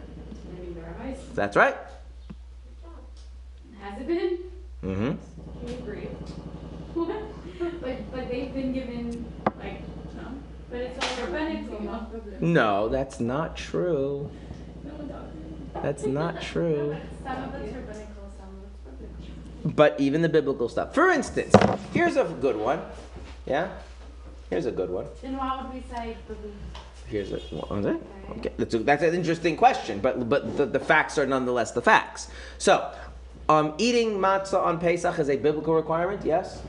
[0.54, 1.16] Maybe the rabbis.
[1.34, 1.74] that's right.
[3.96, 4.38] Has it been?
[4.84, 5.66] Mm-hmm.
[5.66, 6.08] Can you agree?
[7.80, 9.24] but but they've been given
[9.58, 9.80] like
[10.14, 10.22] no.
[10.70, 12.06] But it's all rabbinic law.
[12.40, 14.30] No, that's not true.
[14.84, 15.82] No one talks.
[15.82, 16.94] That's not true.
[17.24, 19.70] Some of it's rabbinical, some of it's rabbinical.
[19.72, 20.92] But even the biblical stuff.
[20.94, 21.54] For instance,
[21.94, 22.82] here's a good one.
[23.46, 23.70] Yeah?
[24.50, 25.06] Here's a good one.
[25.22, 26.52] Then why would we say believe?
[27.08, 27.96] Here's a what was it?
[28.38, 31.82] Okay, that's, a, that's an interesting question, but but the, the facts are nonetheless the
[31.82, 32.28] facts.
[32.58, 32.92] So,
[33.48, 36.24] um, eating matzah on Pesach is a biblical requirement.
[36.24, 36.62] Yes.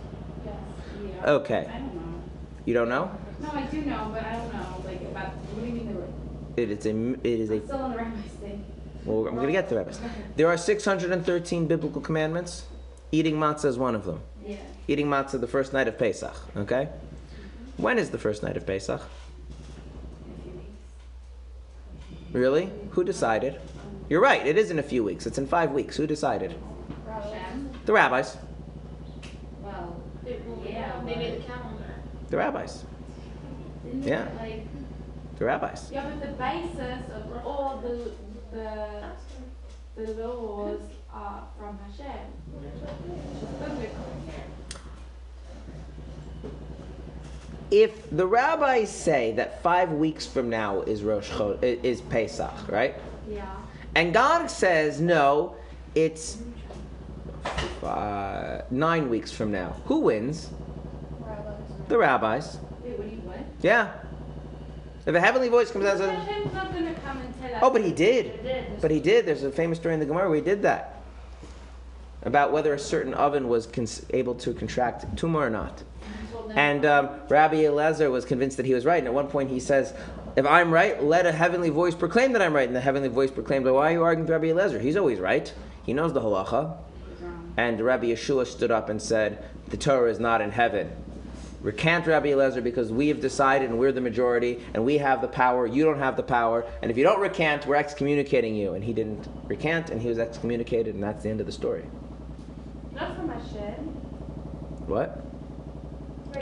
[0.45, 0.55] Yes.
[1.03, 1.32] Yeah.
[1.32, 1.67] Okay.
[1.69, 2.21] I don't know.
[2.65, 3.11] You don't know?
[3.39, 5.95] No, I do know, but I don't know like about what do you mean
[6.55, 7.55] the It is a it is a.
[7.55, 8.65] I'm still on the rabbi's thing.
[9.05, 9.97] Well, I'm going to get to that.
[10.36, 12.65] There are 613 biblical commandments.
[13.11, 14.19] Eating matzah is one of them.
[14.45, 14.57] Yeah.
[14.88, 16.36] Eating matzah the first night of Pesach.
[16.57, 16.89] Okay.
[17.78, 19.01] When is the first night of Pesach?
[20.25, 20.71] In a few weeks.
[22.34, 22.69] Really?
[22.91, 23.61] Who decided?
[24.10, 24.45] You're right.
[24.45, 25.26] It is in a few weeks.
[25.28, 25.97] It's in five weeks.
[25.97, 26.55] Who decided?
[27.08, 27.70] Hashem.
[27.86, 28.38] The rabbis.
[29.62, 29.95] Well,
[30.26, 31.84] It will- Yeah, Maybe the calendar.
[32.30, 32.84] The rabbis.
[33.84, 34.26] didn't Yeah.
[34.26, 34.68] it, like
[35.39, 35.89] The rabbis.
[35.91, 38.12] yeah, but the basis of all the
[38.51, 39.03] the
[39.95, 40.80] the laws
[41.14, 42.28] are from Hashem.
[42.53, 44.05] Which is biblical.
[47.70, 52.95] If the rabbis say that five weeks from now is Rosh Chod- is Pesach, right?
[53.30, 53.45] Yeah.
[53.97, 55.55] And God says no,
[55.95, 56.37] it's
[57.81, 59.75] uh, nine weeks from now.
[59.85, 60.51] Who wins?
[61.87, 62.59] The rabbis.
[62.83, 63.39] Wait, what do you what?
[63.61, 63.93] Yeah.
[65.07, 67.59] If a heavenly voice comes out and says, Hashem's not gonna come and tell us.
[67.63, 68.79] "Oh, but he did." Did.
[68.81, 69.25] But he did.
[69.25, 71.01] There's a famous story in the Gemara where he did that.
[72.21, 75.81] About whether a certain oven was cons- able to contract tumah or not.
[76.53, 78.99] And um, Rabbi Elazar was convinced that he was right.
[78.99, 79.95] And at one point he says,
[80.38, 82.67] If I'm right, let a heavenly voice proclaim that I'm right.
[82.67, 84.79] And the heavenly voice proclaimed, Why are you arguing with Rabbi Eliezer?
[84.79, 85.51] He's always right.
[85.83, 86.77] He knows the halacha.
[87.57, 90.91] And Rabbi Yehoshua stood up and said, The Torah is not in heaven.
[91.63, 95.27] Recant Rabbi Eliezer because we have decided and we're the majority and we have the
[95.27, 95.65] power.
[95.65, 96.63] You don't have the power.
[96.83, 98.75] And if you don't recant, we're excommunicating you.
[98.75, 100.93] And he didn't recant and he was excommunicated.
[100.93, 101.83] And that's the end of the story.
[102.93, 103.85] Not from Hashem.
[104.85, 105.19] What?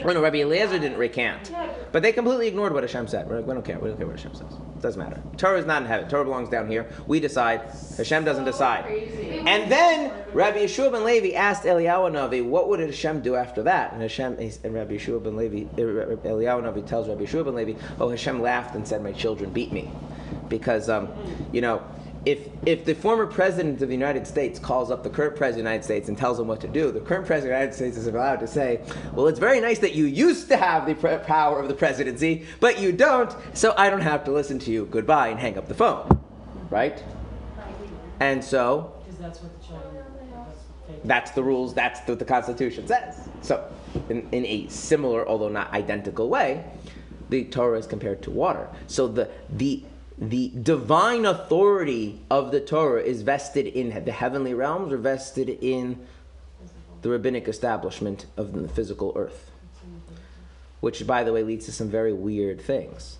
[0.04, 1.52] Oh no, Rabbi Eliezer didn't recant.
[1.92, 3.28] But they completely ignored what Hashem said.
[3.28, 3.78] We're like, we don't care.
[3.78, 4.52] We don't care what Hashem says.
[4.52, 5.22] It doesn't matter.
[5.36, 6.08] Torah is not in heaven.
[6.08, 6.88] Torah belongs down here.
[7.06, 7.62] We decide.
[7.96, 8.86] Hashem doesn't decide.
[8.86, 13.92] And then Rabbi Yehoshua ben Levi asked Eliyahu Navi, what would Hashem do after that?
[13.92, 17.80] And Hashem and Rabbi Yehoshua ben Levi, uh, Eliyahu Navi tells Rabbi Yehoshua ben Levi,
[18.00, 19.90] oh Hashem laughed and said, my children beat me,
[20.48, 21.08] because um,
[21.52, 21.82] you know.
[22.26, 25.64] If, if the former president of the United States calls up the current president of
[25.64, 27.74] the United States and tells him what to do, the current president of the United
[27.76, 28.80] States is allowed to say,
[29.12, 32.44] Well, it's very nice that you used to have the pre- power of the presidency,
[32.58, 34.86] but you don't, so I don't have to listen to you.
[34.86, 36.20] Goodbye, and hang up the phone.
[36.68, 37.00] Right?
[38.18, 38.92] And so,
[41.04, 43.28] that's the rules, that's what the Constitution says.
[43.42, 43.70] So,
[44.08, 46.64] in, in a similar, although not identical way,
[47.28, 48.68] the Torah is compared to water.
[48.86, 49.82] So the the
[50.18, 56.06] the divine authority of the Torah is vested in the heavenly realms or vested in
[57.02, 59.50] the rabbinic establishment of the physical earth.
[60.80, 63.18] Which, by the way, leads to some very weird things.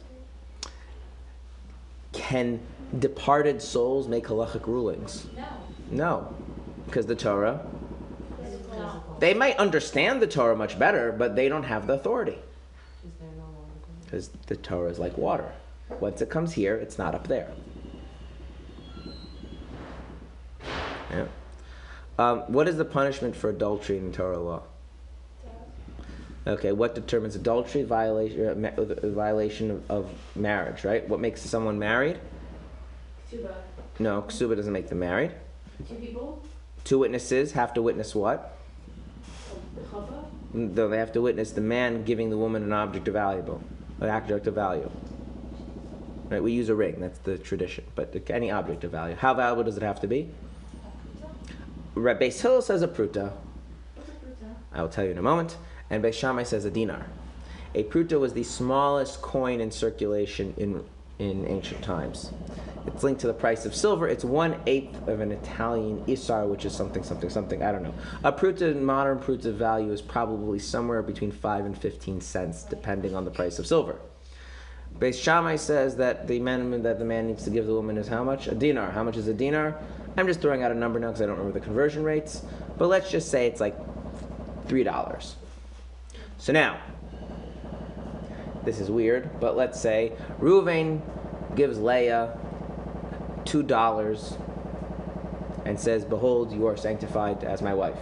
[2.13, 2.61] Can
[2.99, 5.27] departed souls make halachic rulings?
[5.37, 5.45] No.
[5.91, 6.35] No,
[6.87, 7.65] because the Torah
[9.19, 12.39] they might understand the Torah much better, but they don't have the authority.
[14.05, 15.51] Because the Torah is like water.
[16.01, 17.51] Once it comes here, it's not up there.
[21.11, 21.27] Yeah.
[22.19, 24.63] Um, what is the punishment for adultery in Torah law?
[26.47, 27.83] Okay, what determines adultery?
[27.83, 31.07] Violation, uh, uh, violation of, of marriage, right?
[31.09, 32.19] What makes someone married?
[33.31, 33.53] Ksuba.
[33.99, 35.33] No, ksuba doesn't make them married.
[35.89, 36.43] Two people.
[36.85, 38.57] Two witnesses have to witness what?
[39.91, 40.25] Chava.
[40.55, 43.63] Though they have to witness the man giving the woman an object of valuable,
[44.01, 44.91] an object of value.
[46.29, 46.43] Right?
[46.43, 46.97] We use a ring.
[46.99, 47.85] That's the tradition.
[47.95, 49.15] But any object of value.
[49.15, 50.29] How valuable does it have to be?
[51.95, 53.33] Right, Beis Hillel says a pruta.
[53.95, 54.55] What's a pruta?
[54.73, 55.57] I will tell you in a moment.
[55.89, 57.07] And Beis Shammai says a dinar.
[57.75, 60.85] A pruta was the smallest coin in circulation in
[61.19, 62.31] in ancient times.
[62.87, 64.07] It's linked to the price of silver.
[64.07, 67.63] It's one eighth of an Italian isar, which is something, something, something.
[67.63, 67.95] I don't know.
[68.23, 73.25] A pruta, modern pruta value is probably somewhere between five and fifteen cents, depending on
[73.25, 73.97] the price of silver.
[74.99, 78.09] Beis Shammai says that the man that the man needs to give the woman is
[78.09, 78.47] how much?
[78.47, 78.91] A dinar.
[78.91, 79.79] How much is a dinar?
[80.17, 82.43] I'm just throwing out a number now because I don't remember the conversion rates.
[82.79, 83.77] But let's just say it's like
[84.67, 85.37] three dollars.
[86.39, 86.81] So now,
[88.65, 91.03] this is weird, but let's say Reuven
[91.55, 92.39] gives Leah
[93.45, 94.39] two dollars
[95.67, 97.99] and says, "Behold, you are sanctified as my wife."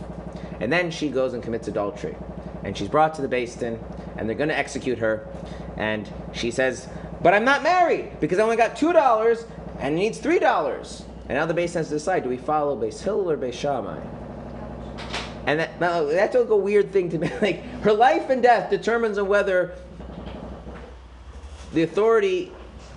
[0.60, 2.14] And then she goes and commits adultery,
[2.62, 3.80] and she's brought to the Din,
[4.16, 5.26] and they're going to execute her.
[5.76, 6.88] And she says,
[7.22, 9.44] "But I'm not married because I only got two dollars,
[9.80, 12.76] and it needs three dollars." And now the base has to decide: do we follow
[12.76, 14.00] Beis Hillel or Beis Shammai?
[15.46, 17.62] And that, now, that's like a weird thing to be like.
[17.82, 19.74] Her life and death determines on whether
[21.72, 22.52] the authority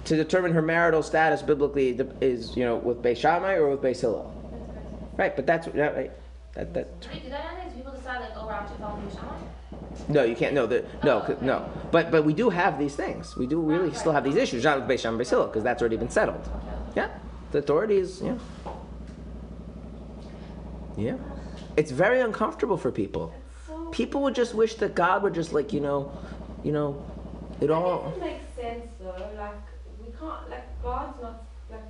[0.05, 3.99] to determine her marital status biblically is, you know, with Beis Shammai or with Beis
[3.99, 4.34] Hillel.
[5.18, 6.11] Right, but that's that, right.
[6.53, 9.38] That, that, Wait, did that nowadays people decide like, oh, we're actually following Shammai?
[10.08, 10.54] No, you can't.
[10.54, 11.70] No, the, no, Oh, no.
[11.91, 13.36] But but we do have these things.
[13.36, 15.64] We do really still have these issues, not with Beis Shammai and Beis Hillel, because
[15.64, 16.48] that's already been settled.
[16.95, 17.10] Yeah,
[17.52, 18.22] the authorities.
[18.24, 18.38] yeah.
[20.98, 21.18] Yeah,
[21.76, 23.34] it's very uncomfortable for people.
[23.91, 26.12] People would just wish that God would just like you know,
[26.64, 27.06] you know,
[27.62, 28.08] it all.
[28.08, 29.30] It doesn't make sense though.
[29.38, 29.54] Like
[30.04, 30.50] we can't.
[30.50, 31.82] Like God's not like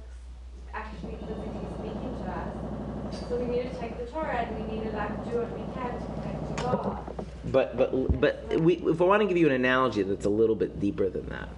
[0.74, 3.30] actually physically speaking to us.
[3.30, 5.64] So we need to take the Torah and we need to like do what we
[5.74, 7.16] can to connect to God.
[7.51, 10.55] But but but we, if I want to give you an analogy that's a little
[10.55, 11.49] bit deeper than that,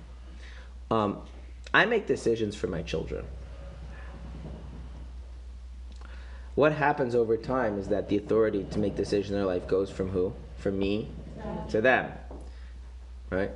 [0.91, 1.21] um,
[1.73, 3.25] I make decisions for my children.
[6.55, 9.89] What happens over time is that the authority to make decisions in their life goes
[9.89, 10.33] from who?
[10.57, 11.09] From me
[11.69, 12.11] to them,
[13.29, 13.51] right?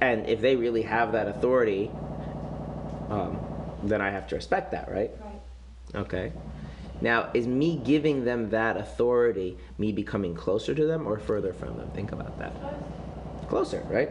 [0.00, 1.90] And if they really have that authority,
[3.10, 3.38] um,
[3.82, 5.10] then I have to respect that, right?
[5.94, 6.32] Okay.
[7.00, 11.76] Now, is me giving them that authority me becoming closer to them or further from
[11.76, 11.90] them?
[11.94, 12.52] Think about that.
[13.48, 14.10] Closer, right?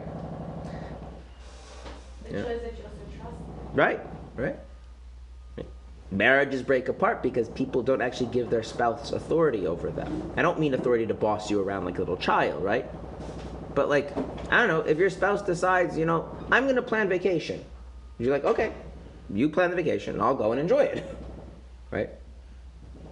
[2.31, 2.43] Yeah.
[2.43, 3.75] shows that you also trust them.
[3.75, 3.99] Right,
[4.35, 4.57] right.
[6.09, 10.31] Marriages break apart because people don't actually give their spouse authority over them.
[10.37, 12.85] I don't mean authority to boss you around like a little child, right?
[13.75, 14.15] But like,
[14.49, 17.63] I don't know, if your spouse decides, you know, I'm gonna plan vacation,
[18.19, 18.71] you're like, okay,
[19.29, 21.03] you plan the vacation, and I'll go and enjoy it,
[21.91, 22.09] right?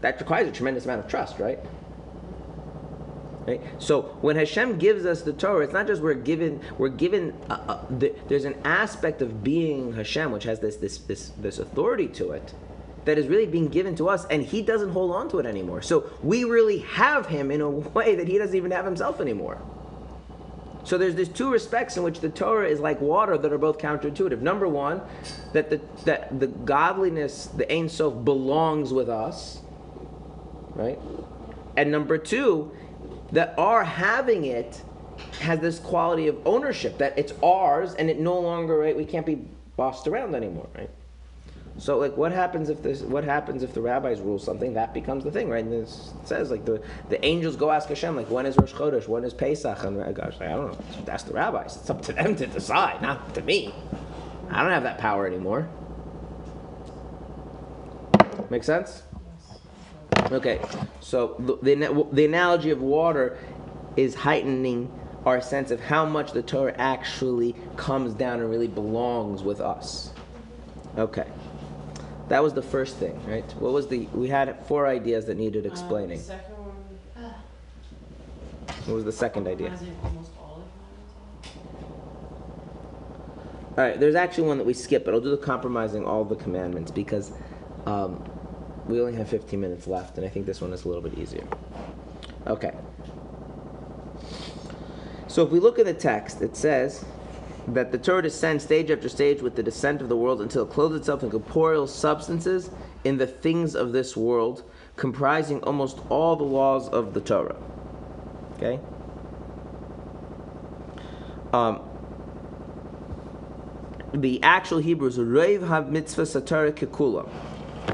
[0.02, 1.60] That requires a tremendous amount of trust, right?
[3.48, 3.62] Right?
[3.78, 7.54] So when Hashem gives us the Torah, it's not just we're given we're given uh,
[7.54, 12.08] uh, the, there's an aspect of being Hashem which has this this this this authority
[12.08, 12.54] to it,
[13.06, 15.82] that is really being given to us, and he doesn't hold on to it anymore.
[15.84, 19.62] So we really have him in a way that he doesn't even have himself anymore.
[20.84, 23.80] So there's these two respects in which the Torah is like water that are both
[23.80, 24.42] counterintuitive.
[24.42, 25.02] Number one,
[25.54, 29.62] that the that the godliness, the Ein Sof, belongs with us,
[30.76, 31.00] right?
[31.78, 32.72] And number two,
[33.32, 34.82] that our having it
[35.40, 39.26] has this quality of ownership that it's ours and it no longer right we can't
[39.26, 39.42] be
[39.76, 40.90] bossed around anymore, right?
[41.78, 44.74] So like what happens if this what happens if the rabbis rule something?
[44.74, 45.64] That becomes the thing right?
[45.64, 49.08] And this says like the, the angels go ask Hashem like when is Rosh Chodesh?
[49.08, 49.84] When is Pesach?
[49.84, 50.78] And uh, gosh like, I don't know.
[51.06, 51.78] That's the rabbis.
[51.78, 53.74] It's up to them to decide not to me.
[54.50, 55.68] I don't have that power anymore.
[58.50, 59.04] Make sense
[60.32, 60.60] okay
[61.00, 63.38] so the, the, the analogy of water
[63.96, 64.92] is heightening
[65.26, 70.12] our sense of how much the Torah actually comes down and really belongs with us
[70.98, 71.28] okay
[72.28, 73.46] that was the first thing, right?
[73.60, 74.08] What was the?
[74.14, 76.18] We had four ideas that needed explaining.
[76.18, 76.56] Uh, the second
[78.86, 79.72] What was the second idea?
[80.40, 80.64] all.
[83.78, 86.36] All right, there's actually one that we skipped, but I'll do the compromising all the
[86.36, 87.32] commandments because
[87.86, 88.24] um,
[88.88, 91.18] we only have 15 minutes left, and I think this one is a little bit
[91.18, 91.46] easier.
[92.46, 92.74] Okay.
[95.28, 97.04] So if we look at the text, it says
[97.68, 100.70] that the Torah descends stage after stage with the descent of the world until it
[100.70, 102.70] clothes itself in corporeal substances
[103.04, 104.64] in the things of this world,
[104.96, 107.56] comprising almost all the laws of the Torah.
[108.54, 108.80] Okay?
[111.54, 111.82] Um,
[114.14, 117.30] the actual Hebrew is Reiv Hav Mitzvah Satara Kekula,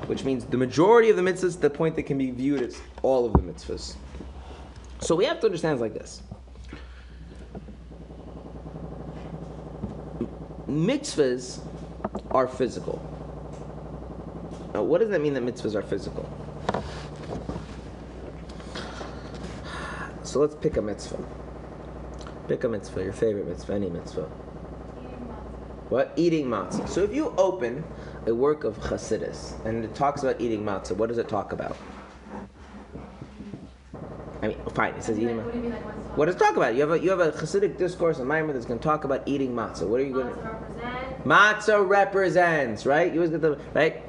[0.07, 3.25] which means the majority of the mitzvahs, the point that can be viewed as all
[3.25, 3.95] of the mitzvahs.
[4.99, 6.21] So we have to understand it like this.
[10.71, 11.59] mitzvahs
[12.31, 12.99] are physical.
[14.73, 16.27] Now, what does that mean that mitzvahs are physical?
[20.23, 21.23] So let's pick a mitzvah.
[22.47, 24.29] Pick a mitzvah, your favorite mitzvah, any mitzvah.
[25.89, 26.13] What?
[26.15, 26.87] Eating matzah.
[26.87, 27.83] So if you open
[28.27, 31.75] a work of Chassidus and it talks about eating matzah, what does it talk about?
[34.43, 35.45] I mean, fine, it says eating Like, matzah.
[35.45, 36.73] what do you mean, like, What does it talk about?
[36.75, 39.21] You have a you have a Hasidic discourse, a maamar that's going to talk about
[39.27, 39.87] eating matzah.
[39.87, 40.33] What are you going to?
[40.41, 41.23] Represent?
[41.25, 43.11] Matzah represents, right?
[43.13, 44.03] You always get the right.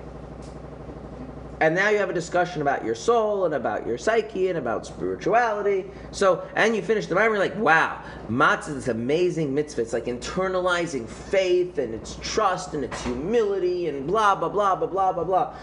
[1.63, 4.85] And now you have a discussion about your soul and about your psyche and about
[4.85, 5.89] spirituality.
[6.11, 9.83] So, and you finish the maamar, you're like, wow, matzah is this amazing mitzvah.
[9.83, 14.89] It's like internalizing faith and it's trust and it's humility and blah blah blah blah
[14.89, 15.55] blah blah blah.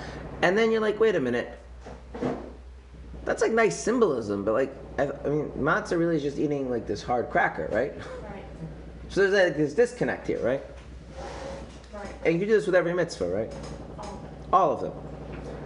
[0.41, 1.52] And then you're like, wait a minute.
[3.26, 6.88] That's like nice symbolism, but like, I, I mean, matzah really is just eating like
[6.88, 7.93] this hard cracker, right?
[8.24, 8.45] Right,
[9.10, 10.64] So there's like this disconnect here, right?
[11.93, 12.08] right.
[12.24, 13.52] And you can do this with every mitzvah, right?
[14.00, 14.22] All
[14.54, 14.86] All of it.
[14.88, 15.09] of them.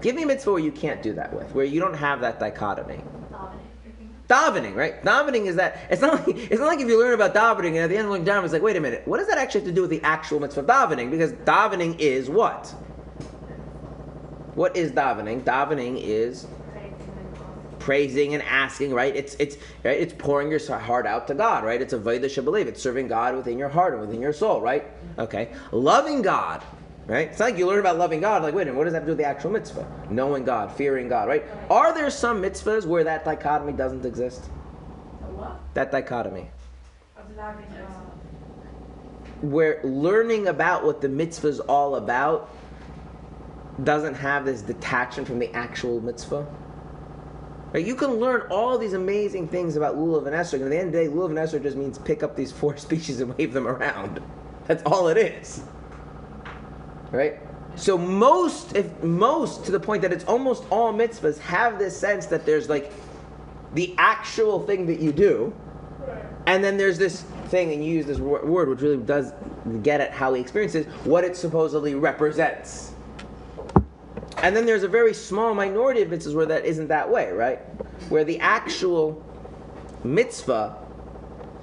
[0.03, 2.37] Give me a mitzvah where you can't do that with, where you don't have that
[2.37, 3.01] dichotomy.
[3.31, 4.09] Davening.
[4.27, 5.01] Davening, right?
[5.01, 7.77] Davening is that it's not like it's not like if you learn about davening and
[7.77, 9.61] at the end of looking down it's like, wait a minute, what does that actually
[9.61, 11.09] have to do with the actual mitzvah of davening?
[11.09, 12.67] Because davening is what?
[14.55, 15.43] What is davening?
[15.43, 16.47] Davening is
[17.79, 19.15] praising and asking, right?
[19.15, 19.97] It's it's right.
[19.97, 21.81] It's pouring your heart out to God, right?
[21.81, 22.65] It's avodah shebalev.
[22.65, 24.83] It's serving God within your heart and within your soul, right?
[24.83, 25.21] Mm-hmm.
[25.21, 26.61] Okay, loving God,
[27.07, 27.29] right?
[27.29, 28.43] It's not like you learn about loving God.
[28.43, 29.87] Like, wait a minute, what does that have to do with the actual mitzvah?
[30.09, 31.43] Knowing God, fearing God, right?
[31.69, 34.45] Are there some mitzvahs where that dichotomy doesn't exist?
[35.73, 36.49] That dichotomy,
[39.41, 42.49] where learning about what the mitzvah is all about
[43.83, 46.47] doesn't have this detachment from the actual mitzvah.
[47.73, 47.85] Right?
[47.85, 50.87] You can learn all these amazing things about lulav and esrog, and at the end
[50.87, 53.51] of the day, lulav and esrog just means pick up these four species and wave
[53.51, 54.21] them around.
[54.67, 55.63] That's all it is.
[57.13, 57.39] Right?
[57.75, 62.25] So most, if most, to the point that it's almost all mitzvahs have this sense
[62.27, 62.91] that there's like
[63.73, 65.53] the actual thing that you do,
[66.45, 69.31] and then there's this thing, and you use this word, which really does
[69.81, 72.91] get at how he experiences what it supposedly represents.
[74.37, 77.59] And then there's a very small minority of mitzvahs where that isn't that way, right?
[78.09, 79.23] Where the actual
[80.03, 80.82] mitzvah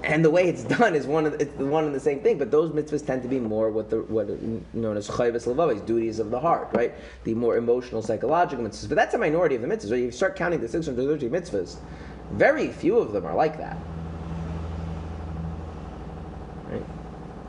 [0.02, 2.38] and the way it's done is one of the, it's one and the same thing.
[2.38, 4.28] But those mitzvahs tend to be more what the what
[4.74, 6.94] known as chovos levavos, duties of the heart, right?
[7.24, 8.88] The more emotional, psychological mitzvahs.
[8.88, 9.90] But that's a minority of the mitzvahs.
[9.90, 11.76] When you start counting the 630 mitzvahs,
[12.32, 13.76] very few of them are like that.
[16.68, 16.84] Right?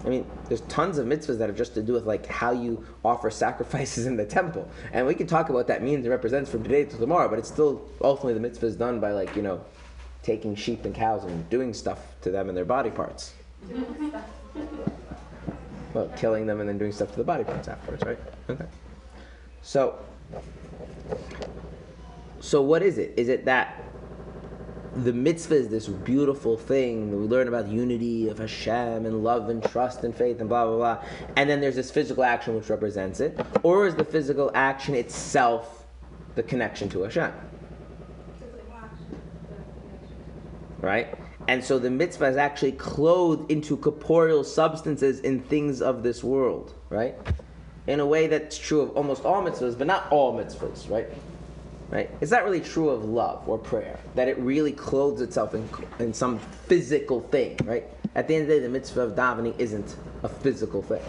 [0.03, 2.83] I mean, there's tons of mitzvahs that have just to do with like how you
[3.05, 6.49] offer sacrifices in the temple, and we can talk about what that means and represents
[6.49, 7.29] from today to tomorrow.
[7.29, 9.63] But it's still ultimately the mitzvah is done by like you know,
[10.23, 13.33] taking sheep and cows and doing stuff to them and their body parts.
[15.93, 18.19] well, killing them and then doing stuff to the body parts afterwards, right?
[18.49, 18.65] Okay.
[19.61, 19.99] So,
[22.39, 23.13] So what is it?
[23.17, 23.83] Is it that
[24.95, 27.11] the mitzvah is this beautiful thing.
[27.11, 30.65] that We learn about unity of Hashem and love and trust and faith and blah
[30.65, 31.05] blah blah.
[31.37, 33.39] And then there's this physical action which represents it.
[33.63, 35.85] Or is the physical action itself
[36.35, 37.31] the connection to Hashem?
[40.81, 41.13] Right?
[41.47, 46.73] And so the mitzvah is actually clothed into corporeal substances in things of this world,
[46.89, 47.15] right?
[47.87, 51.07] In a way that's true of almost all mitzvahs, but not all mitzvahs, right?
[51.91, 52.09] right?
[52.21, 55.67] It's not really true of love or prayer, that it really clothes itself in,
[55.99, 57.85] in some physical thing, right?
[58.15, 61.01] At the end of the day, the mitzvah of davening isn't a physical thing.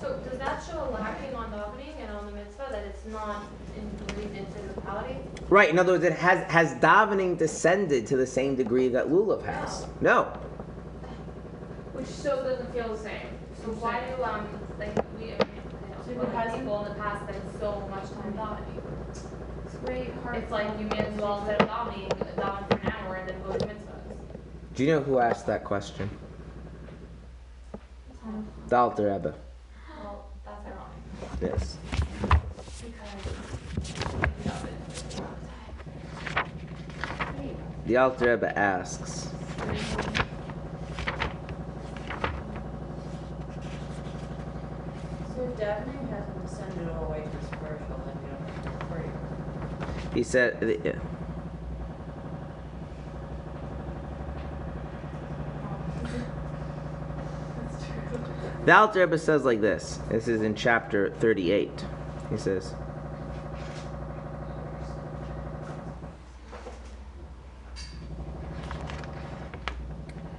[0.00, 3.44] So does that show a lacking on davening and on the mitzvah that it's not
[3.76, 5.16] in, believed in physicality?
[5.50, 9.44] Right, in other words, it has, has davening descended to the same degree that lulav
[9.44, 9.86] has?
[10.00, 10.24] No.
[11.94, 13.28] Which still doesn't feel the same.
[13.64, 14.46] So why do um
[14.78, 15.38] like we you know,
[16.04, 18.82] So other because- people in the past spend so much time davening?
[19.64, 20.36] It's very hard.
[20.36, 23.42] It's like you may as well instead of davening, daven for an hour and then
[23.42, 24.16] go to mitzvahs.
[24.74, 26.10] Do you know who asked that question?
[28.68, 29.34] The Alter Rebbe.
[30.04, 30.92] Well, that's ironic
[31.40, 31.78] Yes.
[32.82, 34.72] because we love it.
[35.06, 37.48] The Alter Rebbe asks, So if davening hasn't descended all the way to spiritual, then
[37.48, 37.56] you
[47.88, 49.10] don't have to worry.
[50.14, 50.98] he said, uh,
[58.66, 59.98] the Alter Rebbe says like this.
[60.10, 61.86] This is in chapter 38.
[62.30, 62.74] He says,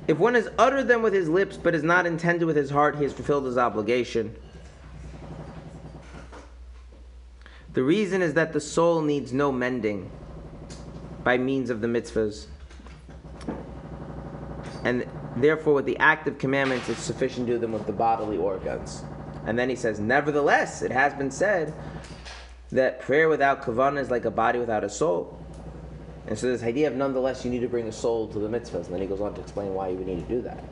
[0.10, 2.96] If one has uttered them with his lips but is not intended with his heart,
[2.96, 4.36] he has fulfilled his obligation.
[7.74, 10.10] The reason is that the soul needs no mending
[11.24, 12.48] by means of the mitzvahs.
[14.84, 15.08] And
[15.38, 19.04] therefore, with the active commandments, it's sufficient to do them with the bodily organs.
[19.46, 21.72] And then he says, Nevertheless, it has been said
[22.72, 25.40] that prayer without kavanah is like a body without a soul.
[26.30, 28.86] And so, this idea of nonetheless, you need to bring a soul to the mitzvahs.
[28.86, 30.64] And then he goes on to explain why you would need to do that.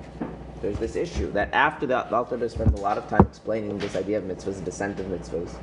[0.62, 3.95] There's this issue that after that, the Alter spends a lot of time explaining this
[3.95, 5.53] idea of mitzvahs, the descent of mitzvahs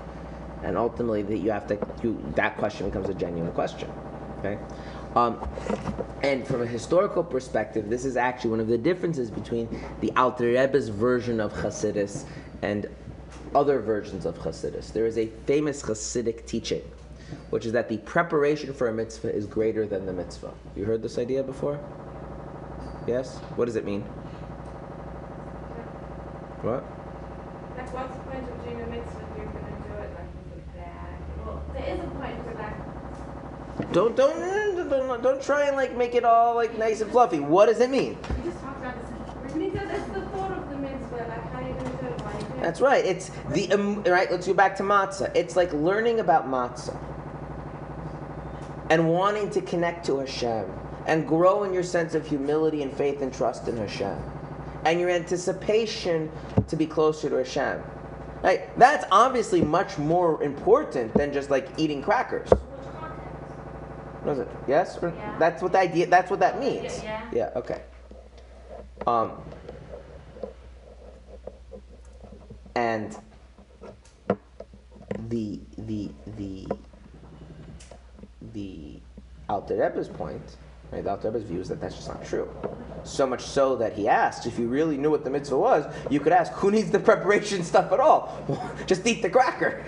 [0.65, 3.91] and ultimately that you have to you, that question becomes a genuine question
[4.39, 4.59] okay
[5.15, 5.47] um,
[6.23, 9.69] and from a historical perspective this is actually one of the differences between
[10.01, 12.25] the Alter Rebbe's version of Hasidus
[12.63, 12.87] and
[13.55, 16.83] other versions of Hasidus there is a famous Hasidic teaching
[17.51, 21.03] which is that the preparation for a mitzvah is greater than the mitzvah you heard
[21.03, 21.78] this idea before
[23.07, 24.05] yes what does it mean
[26.64, 26.82] what
[27.76, 30.57] Like, what's the point of doing a mitzvah if you're gonna do it like with
[30.57, 31.20] a bag?
[31.45, 33.93] Well, there is a point for that.
[33.93, 37.66] don't don't don't don't try and like make it all like nice and fluffy what
[37.66, 39.11] does it mean We just talked about this.
[39.53, 42.61] Because it's the thought of the mitzvah, like how gonna do it, why you're it.
[42.62, 43.05] That's right.
[43.05, 44.30] It's the um, right.
[44.30, 45.30] Let's go back to matzah.
[45.37, 46.99] It's like learning about matzah
[48.91, 50.70] and wanting to connect to Hashem
[51.07, 54.18] and grow in your sense of humility and faith and trust in Hashem
[54.85, 56.30] and your anticipation
[56.68, 57.82] to be closer to Hashem.
[58.43, 58.78] Right?
[58.78, 62.51] That's obviously much more important than just like eating crackers.
[62.51, 62.61] Which
[63.01, 64.22] context?
[64.22, 64.49] What is it?
[64.68, 64.99] Yes?
[65.03, 65.39] Or- Yeah.
[65.39, 66.07] That's what the idea.
[66.07, 67.03] That's what that means.
[67.03, 67.22] Yeah.
[67.32, 67.51] Yeah.
[67.57, 67.80] Okay.
[69.07, 69.32] Um.
[72.76, 73.16] And
[75.28, 76.66] the the the
[78.55, 79.01] the
[79.48, 80.56] Alter Rebbe's point,
[80.90, 81.05] right?
[81.05, 82.48] The Alter Rebbe's view is that that's just not true.
[83.05, 86.20] So much so that he asked, if you really knew what the mitzvah was, you
[86.20, 88.32] could ask, who needs the preparation stuff at all?
[88.86, 89.85] just eat the cracker.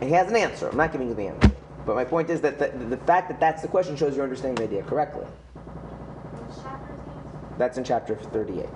[0.00, 0.68] And he has an answer.
[0.68, 1.50] I'm not giving you the answer.
[1.86, 4.56] But my point is that the, the fact that that's the question shows you're understanding
[4.56, 5.24] the idea correctly.
[5.24, 7.08] Which chapter is
[7.48, 7.58] that?
[7.58, 8.66] That's in chapter 38.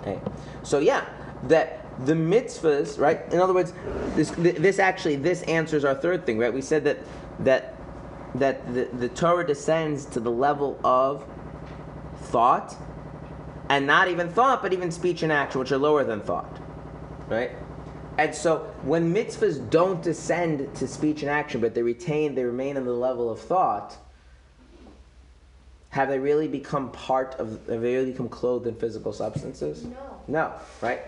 [0.00, 0.20] Okay.
[0.62, 1.04] So yeah,
[1.48, 3.20] that the mitzvahs, right?
[3.32, 3.72] In other words,
[4.14, 6.52] this this actually this answers our third thing, right?
[6.52, 6.98] We said that
[7.40, 7.76] that
[8.34, 11.24] that the, the Torah descends to the level of
[12.22, 12.76] thought,
[13.68, 16.58] and not even thought, but even speech and action, which are lower than thought,
[17.28, 17.50] right?
[18.18, 22.76] And so when mitzvahs don't descend to speech and action, but they retain, they remain
[22.76, 23.96] on the level of thought,
[25.90, 29.84] have they really become part of, have they really become clothed in physical substances?
[29.84, 30.20] No.
[30.28, 31.00] No, right?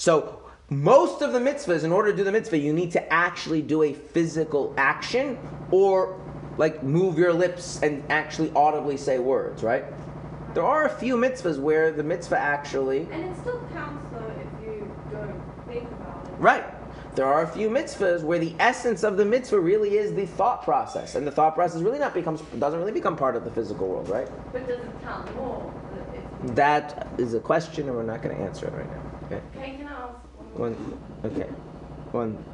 [0.00, 0.40] So
[0.70, 3.82] most of the mitzvahs, in order to do the mitzvah, you need to actually do
[3.82, 5.38] a physical action
[5.70, 6.18] or
[6.56, 9.84] like move your lips and actually audibly say words, right?
[10.54, 14.64] There are a few mitzvahs where the mitzvah actually And it still counts though if
[14.64, 16.32] you don't think about it.
[16.38, 17.14] Right.
[17.14, 20.62] there are a few mitzvahs where the essence of the mitzvah really is the thought
[20.62, 23.86] process, and the thought process really not becomes doesn't really become part of the physical
[23.86, 24.28] world, right?
[24.50, 25.74] But does it count more?
[26.54, 29.09] That is a question, and we're not going to answer it right now.
[29.30, 29.42] Okay.
[29.56, 30.14] Okay, can I ask
[30.54, 30.72] one?
[30.74, 30.98] One.
[31.24, 31.48] Okay.
[32.10, 32.44] One.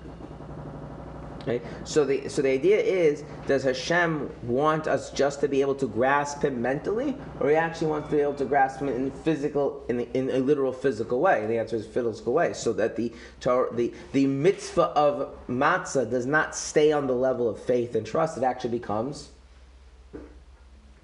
[1.41, 1.63] Okay.
[1.85, 5.87] So the so the idea is, does Hashem want us just to be able to
[5.87, 9.85] grasp Him mentally, or He actually wants to be able to grasp Him in physical,
[9.89, 11.47] in, in a literal physical way?
[11.47, 12.53] The answer is physical way.
[12.53, 17.63] So that the the the mitzvah of matzah does not stay on the level of
[17.63, 18.37] faith and trust.
[18.37, 19.31] It actually becomes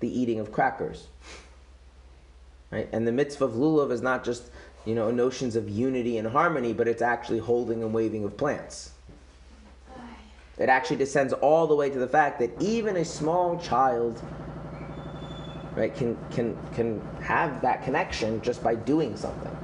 [0.01, 1.07] the eating of crackers.
[2.73, 2.89] Right?
[2.91, 4.51] And the mitzvah of lulav is not just
[4.85, 8.93] you know notions of unity and harmony, but it's actually holding and waving of plants.
[10.59, 14.23] It actually descends all the way to the fact that even a small child,
[15.75, 19.57] right, can can can have that connection just by doing something.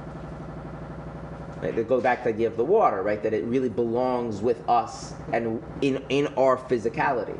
[1.61, 1.75] Right?
[1.75, 3.21] They go back to the idea of the water, right?
[3.21, 7.37] That it really belongs with us and in in our physicality.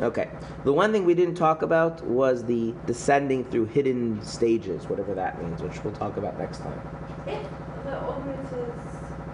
[0.00, 0.28] Okay.
[0.64, 5.42] The one thing we didn't talk about was the descending through hidden stages, whatever that
[5.42, 6.80] means, which we'll talk about next time.
[7.26, 7.42] If
[7.84, 8.74] the ordinances,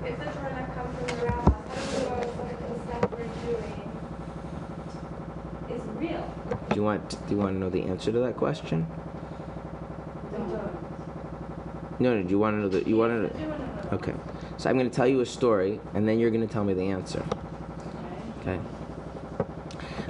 [0.04, 3.10] if they're trying to come from the rabbis, how do you know like the stuff
[3.10, 3.90] we're doing
[5.70, 6.34] is real?
[6.70, 8.86] Do you want do you want to know the answer to that question?
[10.30, 10.38] They.
[11.98, 12.22] No, no.
[12.22, 13.46] Do you want to know the you want to I know?
[13.46, 13.88] do wanna know.
[13.92, 14.14] Okay.
[14.58, 16.72] So I'm going to tell you a story, and then you're going to tell me
[16.74, 17.24] the answer.
[18.40, 18.60] Okay.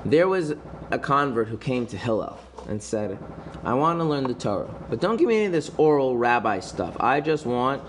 [0.05, 0.55] There was
[0.91, 2.39] a convert who came to Hillel
[2.69, 3.19] and said,
[3.65, 6.61] "I want to learn the Torah, but don't give me any of this oral rabbi
[6.61, 6.97] stuff.
[7.01, 7.83] I just want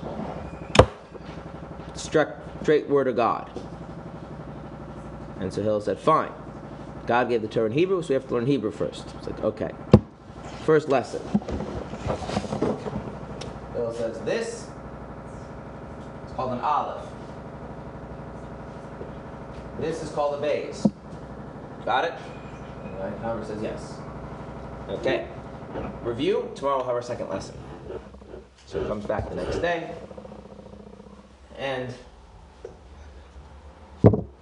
[1.95, 3.49] straight, word of God."
[5.39, 6.31] And so Hillel said, "Fine.
[7.05, 9.43] God gave the Torah in Hebrew, so we have to learn Hebrew first." It's like,
[9.43, 9.71] okay.
[10.65, 11.21] First lesson.
[13.73, 14.69] Hillel says, "This
[16.27, 17.05] is called an aleph.
[19.79, 20.89] This is called a beis.
[21.85, 22.13] Got it?
[22.83, 23.99] And the says yes.
[24.89, 25.27] Okay.
[26.03, 26.51] Review.
[26.55, 27.55] Tomorrow we'll have our second lesson.
[28.65, 29.91] So he comes back the next day.
[31.57, 31.93] And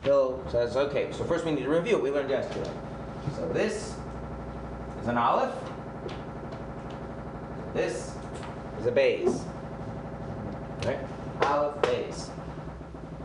[0.04, 2.72] Bill says, okay, so first we need to review we learned yesterday.
[3.36, 3.96] So this
[5.02, 5.54] is an aleph.
[7.74, 8.16] This
[8.80, 9.44] is a beis.
[10.86, 11.00] Right?
[11.44, 12.30] Aleph beis.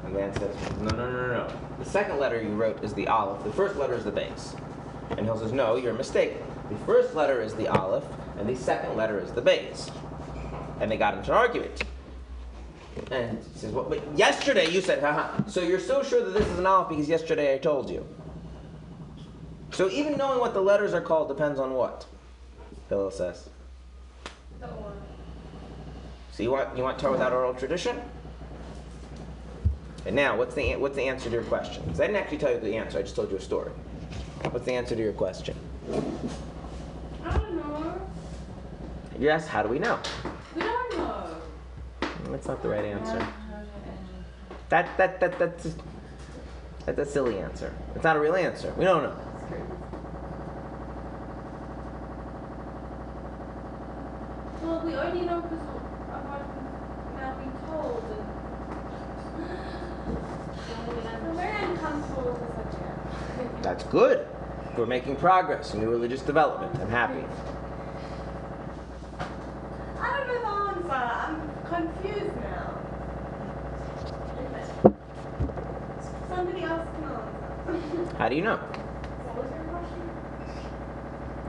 [0.05, 1.66] And man says, no, no, no, no, no.
[1.79, 3.45] The second letter you wrote is the aleph.
[3.45, 4.59] The first letter is the beis.
[5.11, 6.39] And Hillel says, no, you're mistaken.
[6.71, 8.05] The first letter is the aleph,
[8.39, 9.91] and the second letter is the beis.
[10.81, 11.83] And they got into an argument.
[13.11, 15.45] And he says, well, but yesterday you said, haha.
[15.47, 18.07] So you're so sure that this is an aleph because yesterday I told you.
[19.73, 22.07] So even knowing what the letters are called depends on what?
[22.89, 23.49] Hillel says.
[26.33, 28.01] So you want you want Torah without oral tradition?
[30.07, 31.83] And now, what's the what's the answer to your question?
[31.85, 32.99] Because I didn't actually tell you the answer.
[32.99, 33.73] I just told you a story.
[34.51, 35.57] What's the answer to your question?
[37.25, 38.01] I don't know.
[39.19, 39.49] Yes.
[39.49, 39.99] How do we know?
[40.55, 41.37] We don't know.
[42.31, 43.27] That's not the right answer.
[44.69, 45.75] That that that that's a,
[46.85, 47.75] that's a silly answer.
[47.97, 48.73] It's not a real answer.
[48.77, 49.17] We don't know.
[54.63, 58.05] Well, we only know because of what we've now been told.
[60.97, 63.57] And I'm very uncomfortable with the subject.
[63.77, 64.27] That's good.
[64.79, 66.75] We're making progress in new religious development.
[66.81, 67.23] I'm happy.
[70.01, 70.95] I don't know the answer.
[70.95, 72.79] I'm confused now.
[76.31, 76.89] Somebody else
[77.67, 78.17] can answer.
[78.17, 78.57] How do you know?
[78.57, 79.65] What was your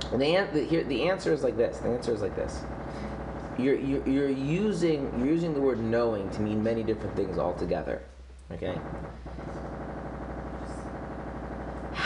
[0.02, 0.20] question?
[0.20, 1.78] The, an- the, here, the answer is like this.
[1.78, 2.60] The answer is like this.
[3.58, 8.02] You're, you're, you're using you're using the word knowing to mean many different things altogether.
[8.52, 8.78] Okay.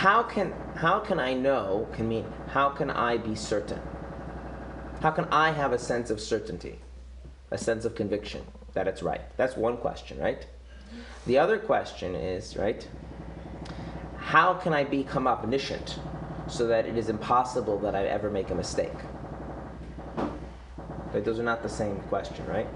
[0.02, 3.80] How can how can I know can mean how can I be certain?
[5.00, 6.80] How can I have a sense of certainty,
[7.52, 8.42] a sense of conviction
[8.74, 9.22] that it's right?
[9.38, 10.48] That's one question, right?
[11.28, 12.88] The other question is right.
[14.18, 16.00] How can I become omniscient
[16.48, 18.98] so that it is impossible that I ever make a mistake?
[21.14, 22.68] Like, those are not the same question, right?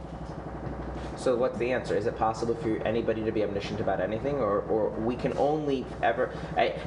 [1.17, 1.95] So what's the answer?
[1.95, 5.85] Is it possible for anybody to be omniscient about anything, or, or we can only
[6.03, 6.33] ever?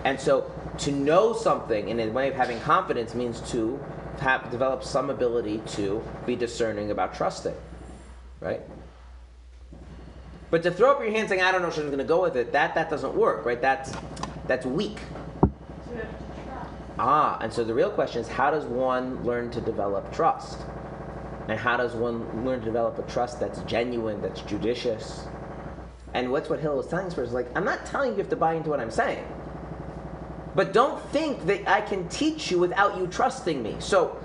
[0.04, 3.80] And so to know something in a way of having confidence means to
[4.20, 7.54] have develop some ability to be discerning about trusting,
[8.40, 8.60] right?
[10.50, 12.36] But to throw up your hand saying I don't know, she's going to go with
[12.36, 13.60] it, that that doesn't work, right?
[13.60, 13.92] That's
[14.46, 14.98] that's weak.
[15.40, 16.70] So we have to trust.
[16.98, 20.58] Ah, and so the real question is how does one learn to develop trust?
[21.48, 25.26] And how does one learn to develop a trust that's genuine, that's judicious?
[26.14, 28.30] And what's what Hillel was telling us was like, I'm not telling you you have
[28.30, 29.26] to buy into what I'm saying.
[30.54, 33.76] But don't think that I can teach you without you trusting me.
[33.78, 34.22] So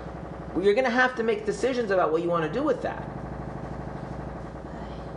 [0.60, 3.08] you're going to have to make decisions about what you want to do with that.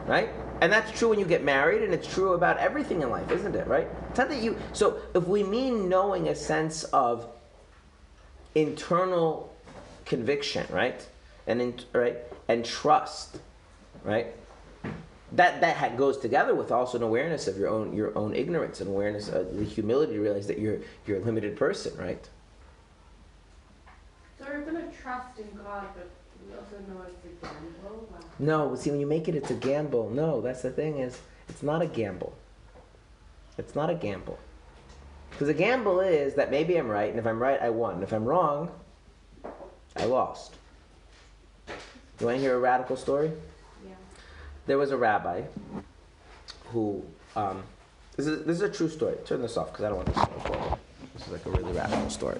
[0.06, 0.30] Right?
[0.62, 3.56] And that's true when you get married, and it's true about everything in life, isn't
[3.56, 3.68] it?
[3.68, 3.88] Right?
[4.10, 4.58] It's not that you.
[4.74, 7.28] So if we mean knowing a sense of
[8.56, 9.54] internal
[10.06, 11.06] conviction, right,
[11.48, 12.18] and in, right,
[12.48, 13.40] and trust,
[14.04, 14.28] right,
[15.32, 18.80] that that ha- goes together with also an awareness of your own your own ignorance
[18.82, 22.30] and awareness of the humility to realize that you're you're a limited person, right?
[24.38, 26.10] So we're gonna trust in God, but
[26.48, 28.08] we also know it's a gamble.
[28.14, 30.10] Like, No, see, when you make it, it's a gamble.
[30.10, 31.20] No, that's the thing is,
[31.50, 32.36] it's not a gamble.
[33.58, 34.38] It's not a gamble.
[35.32, 37.96] Because a gamble is that maybe I'm right, and if I'm right, I won.
[37.96, 38.72] And if I'm wrong,
[39.96, 40.56] I lost.
[42.20, 43.32] You want to hear a radical story?
[43.86, 43.94] yeah.
[44.66, 45.44] There was a rabbi
[46.72, 47.04] who,
[47.36, 47.64] um,
[48.16, 49.16] this is this is a true story.
[49.26, 50.80] Turn this off because I don't want this to record.
[51.14, 52.40] This is like a really radical story.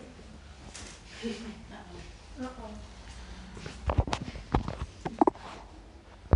[2.42, 2.70] Uh-oh.